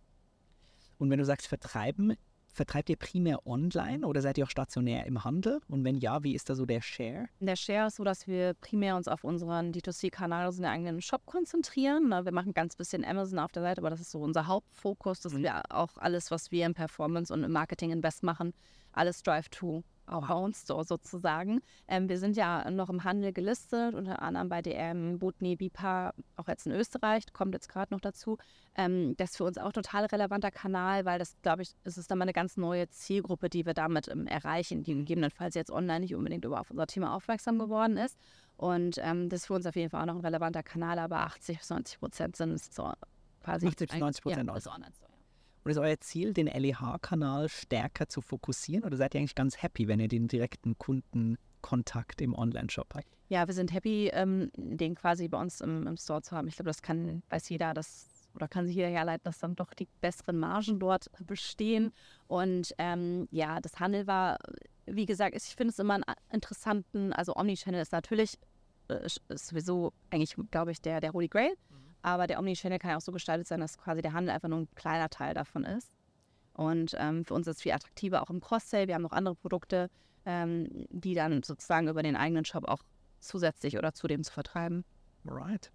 [1.00, 2.16] Und wenn du sagst vertreiben,
[2.54, 5.60] Vertreibt ihr primär online oder seid ihr auch stationär im Handel?
[5.68, 7.26] Und wenn ja, wie ist da so der Share?
[7.40, 11.26] Der Share ist so, dass wir primär uns auf unseren D2C-Kanal, also den eigenen Shop
[11.26, 12.10] konzentrieren.
[12.10, 15.34] Wir machen ganz bisschen Amazon auf der Seite, aber das ist so unser Hauptfokus, dass
[15.34, 15.44] mhm.
[15.44, 18.54] wir auch alles, was wir im Performance und im Marketing Invest machen,
[18.92, 19.84] alles Drive-to
[20.30, 21.62] Own Store sozusagen.
[21.88, 26.48] Ähm, wir sind ja noch im Handel gelistet, unter anderem bei DM, Botni, Bipa, auch
[26.48, 28.38] jetzt in Österreich, kommt jetzt gerade noch dazu.
[28.76, 32.08] Ähm, das ist für uns auch total relevanter Kanal, weil das, glaube ich, ist es
[32.08, 36.02] dann mal eine ganz neue Zielgruppe, die wir damit ähm, erreichen, die gegebenenfalls jetzt online
[36.02, 38.18] nicht unbedingt über auf unser Thema aufmerksam geworden ist.
[38.58, 41.20] Und ähm, das ist für uns auf jeden Fall auch noch ein relevanter Kanal, aber
[41.22, 42.92] 80 bis 90 Prozent sind es so
[43.44, 43.68] quasi.
[43.68, 44.92] 80 bis 90 Prozent ja, online.
[45.64, 49.88] Und ist euer Ziel, den LEH-Kanal stärker zu fokussieren oder seid ihr eigentlich ganz happy,
[49.88, 53.08] wenn ihr den direkten Kundenkontakt im Online-Shop habt?
[53.30, 56.48] Ja, wir sind happy, ähm, den quasi bei uns im, im, Store zu haben.
[56.48, 59.74] Ich glaube, das kann, weiß jeder, das oder kann sich jeder herleiten, dass dann doch
[59.74, 61.94] die besseren Margen dort bestehen.
[62.28, 64.40] Und ähm, ja, das Handel war,
[64.86, 68.40] wie gesagt, ich finde es immer einen interessanten, also Omnichannel ist natürlich
[68.88, 71.54] äh, ist sowieso eigentlich, glaube ich, der, der Holy Grail.
[72.04, 74.60] Aber der Omnichannel kann ja auch so gestaltet sein, dass quasi der Handel einfach nur
[74.60, 75.90] ein kleiner Teil davon ist.
[76.54, 78.88] Und ähm, für uns ist es viel attraktiver auch im Cross-Sale.
[78.88, 79.90] Wir haben noch andere Produkte,
[80.26, 82.84] ähm, die dann sozusagen über den eigenen Shop auch
[83.20, 84.84] zusätzlich oder zudem zu vertreiben.
[85.26, 85.72] Alright.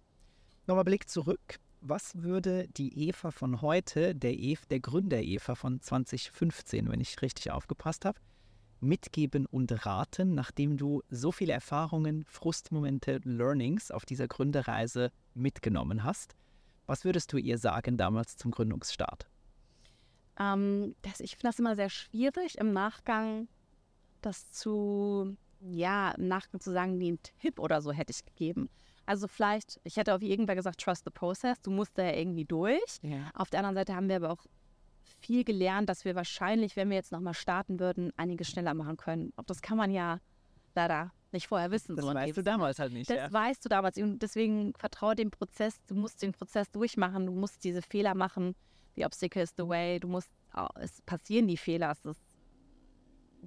[0.67, 1.59] Nochmal Blick zurück.
[1.81, 7.21] Was würde die Eva von heute, der, Eve, der Gründer Eva von 2015, wenn ich
[7.21, 8.19] richtig aufgepasst habe,
[8.81, 16.35] mitgeben und raten, nachdem du so viele Erfahrungen, Frustmomente, Learnings auf dieser Gründerreise mitgenommen hast?
[16.85, 19.27] Was würdest du ihr sagen damals zum Gründungsstart?
[20.39, 23.47] Ähm, das, ich finde das immer sehr schwierig, im Nachgang
[24.21, 28.69] das zu, ja, im Nachgang zu sagen, den Tipp oder so hätte ich gegeben.
[29.05, 32.45] Also vielleicht, ich hätte auf irgendwer gesagt, trust the process, du musst da ja irgendwie
[32.45, 32.99] durch.
[33.01, 33.31] Ja.
[33.33, 34.45] Auf der anderen Seite haben wir aber auch
[35.19, 39.33] viel gelernt, dass wir wahrscheinlich, wenn wir jetzt nochmal starten würden, einiges schneller machen können.
[39.37, 40.19] Ob das kann man ja
[40.75, 41.95] leider nicht vorher wissen.
[41.95, 43.09] Das so weißt du damals halt nicht.
[43.09, 43.31] Das ja.
[43.31, 43.97] weißt du damals.
[43.97, 45.85] Und deswegen vertraue dem Prozess.
[45.85, 47.25] Du musst den Prozess durchmachen.
[47.25, 48.55] Du musst diese Fehler machen.
[48.95, 49.99] The obstacle is the way.
[49.99, 50.31] Du musst,
[50.79, 51.91] es passieren die Fehler.
[51.91, 52.27] Es ist,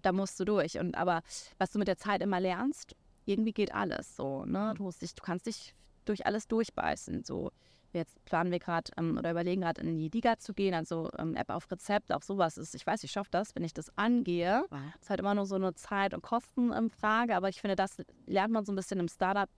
[0.00, 0.78] da musst du durch.
[0.78, 1.22] Und aber
[1.58, 2.94] was du mit der Zeit immer lernst,
[3.24, 4.44] irgendwie geht alles so.
[4.44, 4.74] Ne?
[4.76, 7.24] Du, musst dich, du kannst dich durch alles durchbeißen.
[7.24, 7.50] So
[7.92, 11.34] Jetzt planen wir gerade ähm, oder überlegen gerade in die Liga zu gehen, also ähm,
[11.34, 12.74] App auf Rezept, auch sowas ist.
[12.74, 14.64] Ich weiß, ich schaffe das, wenn ich das angehe.
[14.70, 14.92] Ja.
[15.00, 18.64] ist halt immer nur so eine Zeit- und Kostenfrage, aber ich finde, das lernt man
[18.64, 19.48] so ein bisschen im Startup.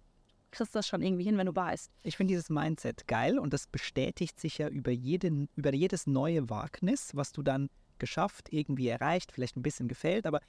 [0.50, 1.90] Kriegst das schon irgendwie hin, wenn du weißt.
[2.02, 6.48] Ich finde dieses Mindset geil und das bestätigt sich ja über, jeden, über jedes neue
[6.48, 10.40] Wagnis, was du dann geschafft, irgendwie erreicht, vielleicht ein bisschen gefällt, aber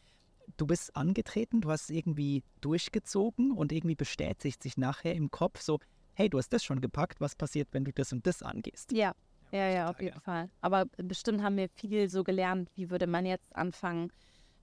[0.58, 5.62] du bist angetreten, du hast es irgendwie durchgezogen und irgendwie bestätigt sich nachher im Kopf
[5.62, 5.80] so,
[6.16, 8.92] hey, du hast das schon gepackt, was passiert, wenn du das und das angehst?
[8.92, 9.14] Ja,
[9.52, 10.50] ja, ja, auf jeden Fall.
[10.62, 14.12] Aber bestimmt haben wir viel so gelernt, wie würde man jetzt anfangen,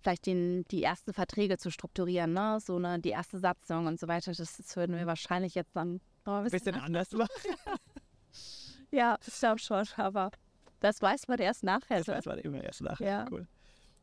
[0.03, 2.59] vielleicht den, die ersten Verträge zu strukturieren, ne?
[2.61, 4.32] So eine, die erste Satzung und so weiter.
[4.32, 7.30] Das, das würden wir wahrscheinlich jetzt dann noch ein bisschen, bisschen anders machen.
[8.90, 10.30] ja, ich glaube schon, aber
[10.80, 11.98] das weiß man erst nachher.
[11.98, 13.07] Das weiß man immer erst nachher.
[13.07, 13.26] Ja.
[13.30, 13.46] Cool.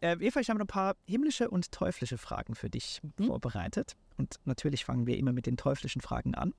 [0.01, 3.25] Äh, Eva, ich habe noch ein paar himmlische und teuflische Fragen für dich mhm.
[3.25, 3.97] vorbereitet.
[4.17, 6.53] Und natürlich fangen wir immer mit den teuflischen Fragen an.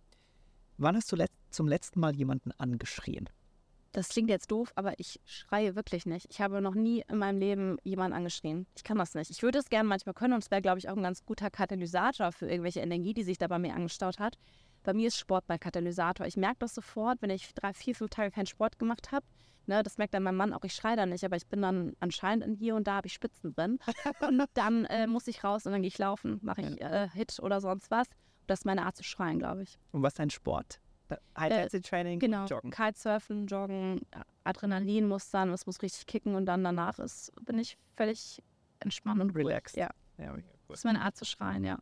[0.81, 3.29] Wann hast du let zum letzten Mal jemanden angeschrien?
[3.93, 6.27] Das klingt jetzt doof, aber ich schreie wirklich nicht.
[6.31, 8.67] Ich habe noch nie in meinem Leben jemanden angeschrien.
[8.75, 9.31] Ich kann das nicht.
[9.31, 11.51] Ich würde es gerne manchmal können und es wäre, glaube ich, auch ein ganz guter
[11.51, 14.39] Katalysator für irgendwelche Energie, die sich da bei mir angestaut hat.
[14.83, 16.27] Bei mir ist Sport mein Katalysator.
[16.27, 19.27] Ich merke das sofort, wenn ich drei, vier, fünf Tage keinen Sport gemacht habe.
[19.67, 21.93] Ne, das merkt dann mein Mann auch, ich schreie da nicht, aber ich bin dann
[22.01, 23.79] anscheinend in hier und da habe ich Spitzen drin.
[24.27, 27.39] und dann äh, muss ich raus und dann gehe ich laufen, mache ich äh, Hit
[27.43, 28.09] oder sonst was.
[28.47, 29.79] Das ist meine Art zu schreien, glaube ich.
[29.93, 30.81] Und was ist dein Sport?
[31.37, 32.47] High-Intensity-Training, äh, genau.
[32.47, 32.71] Joggen.
[32.71, 34.01] Kitesurfen, Joggen,
[34.45, 38.43] Adrenalin muss dann, es muss richtig kicken und dann danach ist, bin ich völlig
[38.81, 39.77] entspannt und relaxed.
[39.77, 39.91] Ja.
[40.19, 40.45] ja cool.
[40.69, 41.79] Das ist meine Art zu schreien, ja.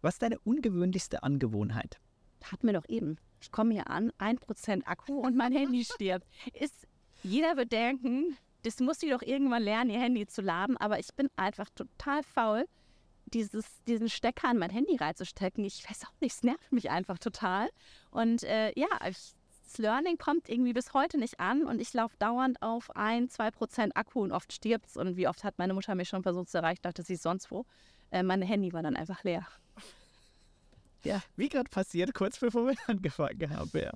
[0.00, 2.00] Was ist deine ungewöhnlichste Angewohnheit?
[2.44, 3.18] Hatten wir doch eben.
[3.40, 6.26] Ich komme hier an, 1% Akku und mein Handy stirbt.
[6.54, 6.86] Ist,
[7.22, 11.14] jeder wird denken, das muss die doch irgendwann lernen, ihr Handy zu laden, aber ich
[11.14, 12.66] bin einfach total faul
[13.34, 15.64] dieses, diesen Stecker an mein Handy reinzustecken.
[15.64, 17.70] Ich weiß auch nicht, es nervt mich einfach total.
[18.10, 22.16] Und äh, ja, ich, das Learning kommt irgendwie bis heute nicht an und ich laufe
[22.18, 24.96] dauernd auf ein, zwei Prozent Akku und oft stirbt es.
[24.96, 27.64] Und wie oft hat meine Mutter mich schon versucht zu erreichen, dachte sie sonst wo.
[28.10, 29.46] Äh, mein Handy war dann einfach leer.
[31.04, 31.20] Ja.
[31.34, 33.70] Wie gerade passiert, kurz bevor wir angefangen haben.
[33.74, 33.90] Ja.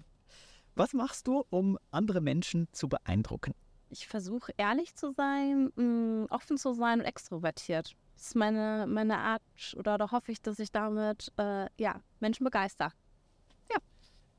[0.74, 3.54] Was machst du, um andere Menschen zu beeindrucken?
[3.90, 7.94] Ich versuche ehrlich zu sein, mh, offen zu sein und extrovertiert.
[8.16, 9.42] Das ist meine, meine Art
[9.76, 12.92] oder da hoffe ich, dass ich damit äh, ja, Menschen begeister.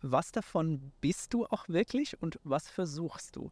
[0.01, 3.51] Was davon bist du auch wirklich und was versuchst du?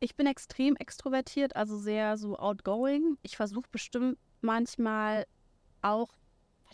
[0.00, 3.16] Ich bin extrem extrovertiert, also sehr so outgoing.
[3.22, 5.24] Ich versuche bestimmt manchmal
[5.82, 6.08] auch,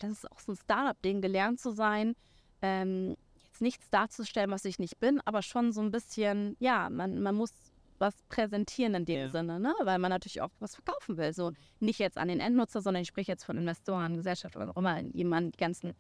[0.01, 2.17] das ist auch so ein Startup-Ding, gelernt zu sein,
[2.63, 7.21] ähm, jetzt nichts darzustellen, was ich nicht bin, aber schon so ein bisschen, ja, man,
[7.21, 7.53] man muss
[8.01, 9.29] was präsentieren in dem Ja.
[9.29, 9.75] Sinne, ne?
[9.83, 11.33] weil man natürlich auch was verkaufen will.
[11.33, 14.77] So nicht jetzt an den Endnutzer, sondern ich spreche jetzt von Investoren, Gesellschaft oder auch
[14.77, 15.93] immer, jemand, die ganzen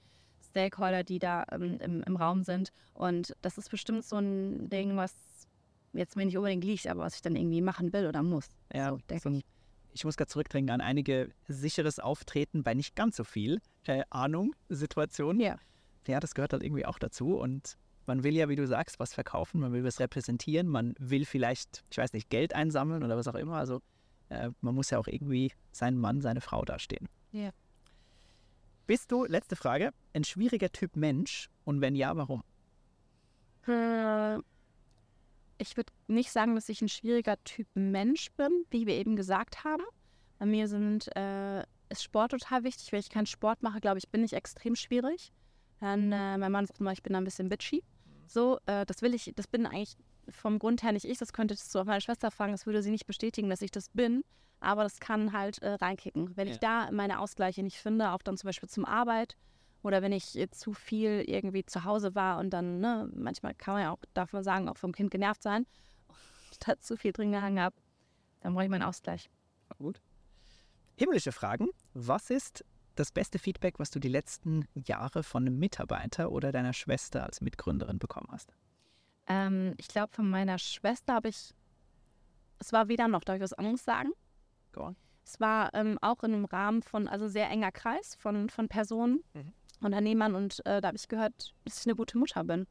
[0.42, 2.72] Stakeholder, die da ähm, im, im Raum sind.
[2.94, 5.14] Und das ist bestimmt so ein Ding, was
[5.92, 8.48] jetzt mir nicht unbedingt liegt, aber was ich dann irgendwie machen will oder muss.
[8.72, 9.44] Ja, so, denke so ich.
[9.92, 14.54] Ich muss gerade zurückdenken an einige sicheres Auftreten bei nicht ganz so viel äh, Ahnung
[14.68, 15.40] Situationen.
[15.40, 15.58] Ja.
[16.06, 17.76] Ja, das gehört halt irgendwie auch dazu und
[18.10, 21.84] man will ja, wie du sagst, was verkaufen, man will was repräsentieren, man will vielleicht,
[21.92, 23.54] ich weiß nicht, Geld einsammeln oder was auch immer.
[23.54, 23.80] Also
[24.30, 27.08] äh, man muss ja auch irgendwie seinen Mann, seine Frau dastehen.
[27.30, 27.50] Ja.
[28.88, 32.42] Bist du, letzte Frage, ein schwieriger Typ Mensch und wenn ja, warum?
[33.68, 34.38] Äh,
[35.58, 39.62] Ich würde nicht sagen, dass ich ein schwieriger Typ Mensch bin, wie wir eben gesagt
[39.62, 39.84] haben.
[40.40, 42.90] Bei mir sind, äh, ist Sport total wichtig.
[42.90, 45.32] Wenn ich keinen Sport mache, glaube ich, bin ich extrem schwierig.
[45.80, 47.82] Dann, äh, mein Mann sagt immer, ich bin ein bisschen bitchy.
[48.30, 49.96] So, äh, das will ich, das bin eigentlich
[50.28, 51.18] vom Grund her nicht ich.
[51.18, 53.88] Das könntest du auch meine Schwester fragen, das würde sie nicht bestätigen, dass ich das
[53.88, 54.22] bin.
[54.60, 56.36] Aber das kann halt äh, reinkicken.
[56.36, 59.36] Wenn ich da meine Ausgleiche nicht finde, auch dann zum Beispiel zum Arbeit
[59.82, 63.74] oder wenn ich äh, zu viel irgendwie zu Hause war und dann, ne, manchmal kann
[63.74, 65.66] man ja auch, darf man sagen, auch vom Kind genervt sein
[66.08, 67.74] und da zu viel drin gehangen habe,
[68.42, 69.28] dann brauche ich meinen Ausgleich.
[69.78, 70.00] Gut.
[70.96, 71.70] Himmlische Fragen.
[71.94, 72.64] Was ist
[73.00, 77.40] das beste Feedback, was du die letzten Jahre von einem Mitarbeiter oder deiner Schwester als
[77.40, 78.54] Mitgründerin bekommen hast?
[79.26, 81.54] Ähm, ich glaube, von meiner Schwester habe ich,
[82.58, 84.10] es war weder noch, darf ich was anderes sagen?
[84.72, 84.96] Go on.
[85.24, 89.22] Es war ähm, auch in einem Rahmen von, also sehr enger Kreis von, von Personen,
[89.34, 89.52] Mhm.
[89.82, 92.66] Unternehmern und äh, da habe ich gehört, dass ich eine gute Mutter bin.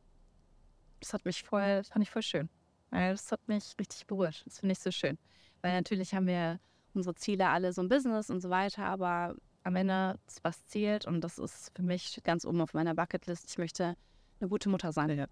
[0.99, 2.49] Das hat mich voll, das fand ich voll schön.
[2.91, 4.43] Weil das hat mich richtig berührt.
[4.45, 5.17] Das finde ich so schön.
[5.63, 6.59] Weil natürlich haben wir
[6.93, 11.21] unsere Ziele alle so im Business und so weiter, aber am Ende was zählt und
[11.21, 13.49] das ist für mich ganz oben auf meiner Bucketlist.
[13.49, 13.95] Ich möchte
[14.39, 15.09] eine gute Mutter sein.
[15.17, 15.27] Ja.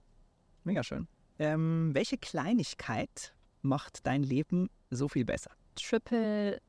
[0.64, 1.08] Mega schön.
[1.40, 5.52] Ähm, welche Kleinigkeit macht dein Leben so viel besser?
[5.76, 6.60] Triple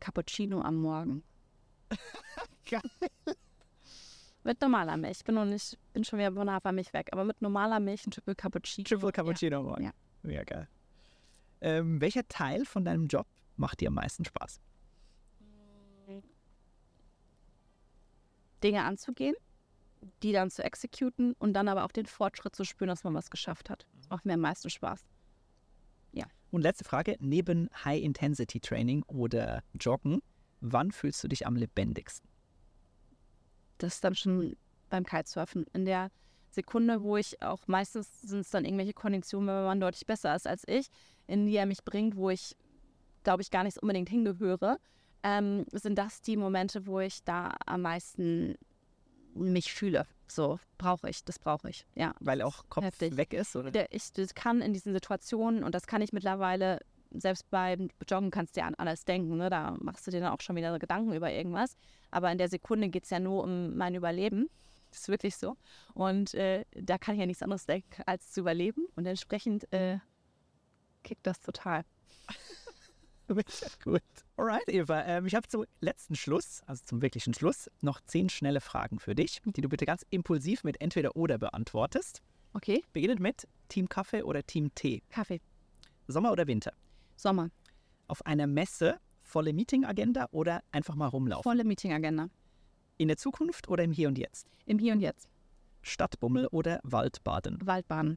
[0.00, 1.22] Cappuccino am Morgen.
[2.70, 2.82] Geil.
[4.44, 5.18] Mit normaler Milch.
[5.18, 8.10] Ich bin noch nicht, bin schon wieder von Hafermilch weg, aber mit normaler Milch ein
[8.10, 8.84] Triple Cappuccino.
[8.84, 9.84] Triple Cappuccino morgen.
[9.84, 9.90] Ja.
[10.22, 10.68] Mega geil.
[11.60, 14.60] Ähm, welcher Teil von deinem Job macht dir am meisten Spaß?
[18.62, 19.34] Dinge anzugehen,
[20.22, 23.30] die dann zu exekuten und dann aber auch den Fortschritt zu spüren, dass man was
[23.30, 23.86] geschafft hat.
[23.96, 25.04] Das macht mir am meisten Spaß.
[26.50, 30.22] Und letzte Frage, neben High-Intensity-Training oder Joggen,
[30.60, 32.28] wann fühlst du dich am lebendigsten?
[33.78, 34.56] Das ist dann schon
[34.88, 35.66] beim Kitesurfen.
[35.74, 36.10] In der
[36.50, 40.46] Sekunde, wo ich auch meistens sind es dann irgendwelche Konditionen, wenn man deutlich besser ist
[40.46, 40.88] als ich,
[41.26, 42.56] in die er mich bringt, wo ich,
[43.24, 44.78] glaube ich, gar nicht unbedingt hingehöre,
[45.22, 48.56] ähm, sind das die Momente, wo ich da am meisten
[49.34, 50.06] mich fühle.
[50.26, 51.86] So brauche ich, das brauche ich.
[51.94, 52.14] Ja.
[52.20, 53.16] Weil auch Kopf Heftig.
[53.16, 53.56] weg ist?
[53.56, 53.70] Oder?
[53.70, 58.30] der, ich das kann in diesen Situationen und das kann ich mittlerweile, selbst beim Joggen
[58.30, 59.48] kannst du ja an alles denken, ne?
[59.48, 61.76] da machst du dir dann auch schon wieder Gedanken über irgendwas.
[62.10, 64.48] Aber in der Sekunde geht es ja nur um mein Überleben.
[64.90, 65.56] Das ist wirklich so.
[65.94, 68.86] Und äh, da kann ich ja nichts anderes denken, als zu überleben.
[68.96, 69.98] Und entsprechend äh,
[71.02, 71.84] kickt das total.
[73.84, 74.02] Gut.
[74.36, 75.02] Alright, Eva.
[75.04, 79.14] Ähm, ich habe zum letzten Schluss, also zum wirklichen Schluss, noch zehn schnelle Fragen für
[79.14, 82.22] dich, die du bitte ganz impulsiv mit entweder oder beantwortest.
[82.54, 85.02] Okay, Beginnend mit Team Kaffee oder Team Tee.
[85.10, 85.40] Kaffee,
[86.06, 86.72] Sommer oder Winter?
[87.16, 87.50] Sommer,
[88.06, 91.42] Auf einer Messe volle Meeting-Agenda oder einfach mal rumlaufen?
[91.42, 92.30] volle Meetingagenda.
[92.96, 94.48] In der Zukunft oder im Hier und Jetzt?
[94.64, 95.28] Im Hier und Jetzt,
[95.82, 97.58] Stadtbummel oder Waldbaden?
[97.64, 98.16] Waldbahn,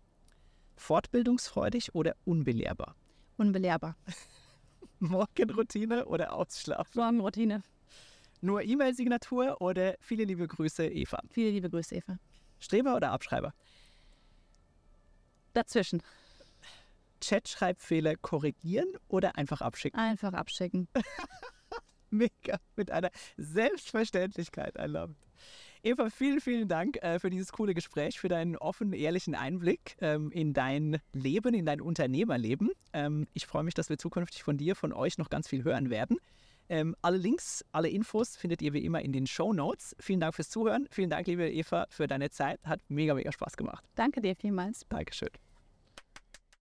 [0.78, 2.95] Fortbildungsfreudig oder unbelehrbar?
[3.38, 3.95] unbelehrbar,
[5.02, 7.02] Morgenroutine oder Ausschlafen?
[7.02, 7.64] Morgenroutine.
[8.41, 11.20] Nur E-Mail-Signatur oder viele liebe Grüße, Eva?
[11.32, 12.18] Viele liebe Grüße, Eva.
[12.60, 13.54] Streber oder Abschreiber?
[15.54, 16.02] Dazwischen,
[17.20, 19.99] Chatschreibfehler korrigieren oder einfach abschicken?
[19.99, 20.88] einfach abschicken.
[22.12, 25.16] Mega, mit einer Selbstverständlichkeit erlaubt.
[25.84, 30.32] Eva, vielen, vielen Dank äh, für dieses coole Gespräch, für deinen offenen, ehrlichen Einblick ähm,
[30.32, 32.69] in dein Leben, in dein Unternehmerleben.
[32.93, 35.89] Ähm, ich freue mich, dass wir zukünftig von dir, von euch noch ganz viel hören
[35.89, 36.17] werden.
[36.69, 39.95] Ähm, alle Links, alle Infos findet ihr wie immer in den Show Notes.
[39.99, 40.88] Vielen Dank fürs Zuhören.
[40.91, 42.59] Vielen Dank, liebe Eva, für deine Zeit.
[42.63, 43.84] Hat mega, mega Spaß gemacht.
[43.95, 44.86] Danke dir vielmals.
[44.88, 45.29] Dankeschön.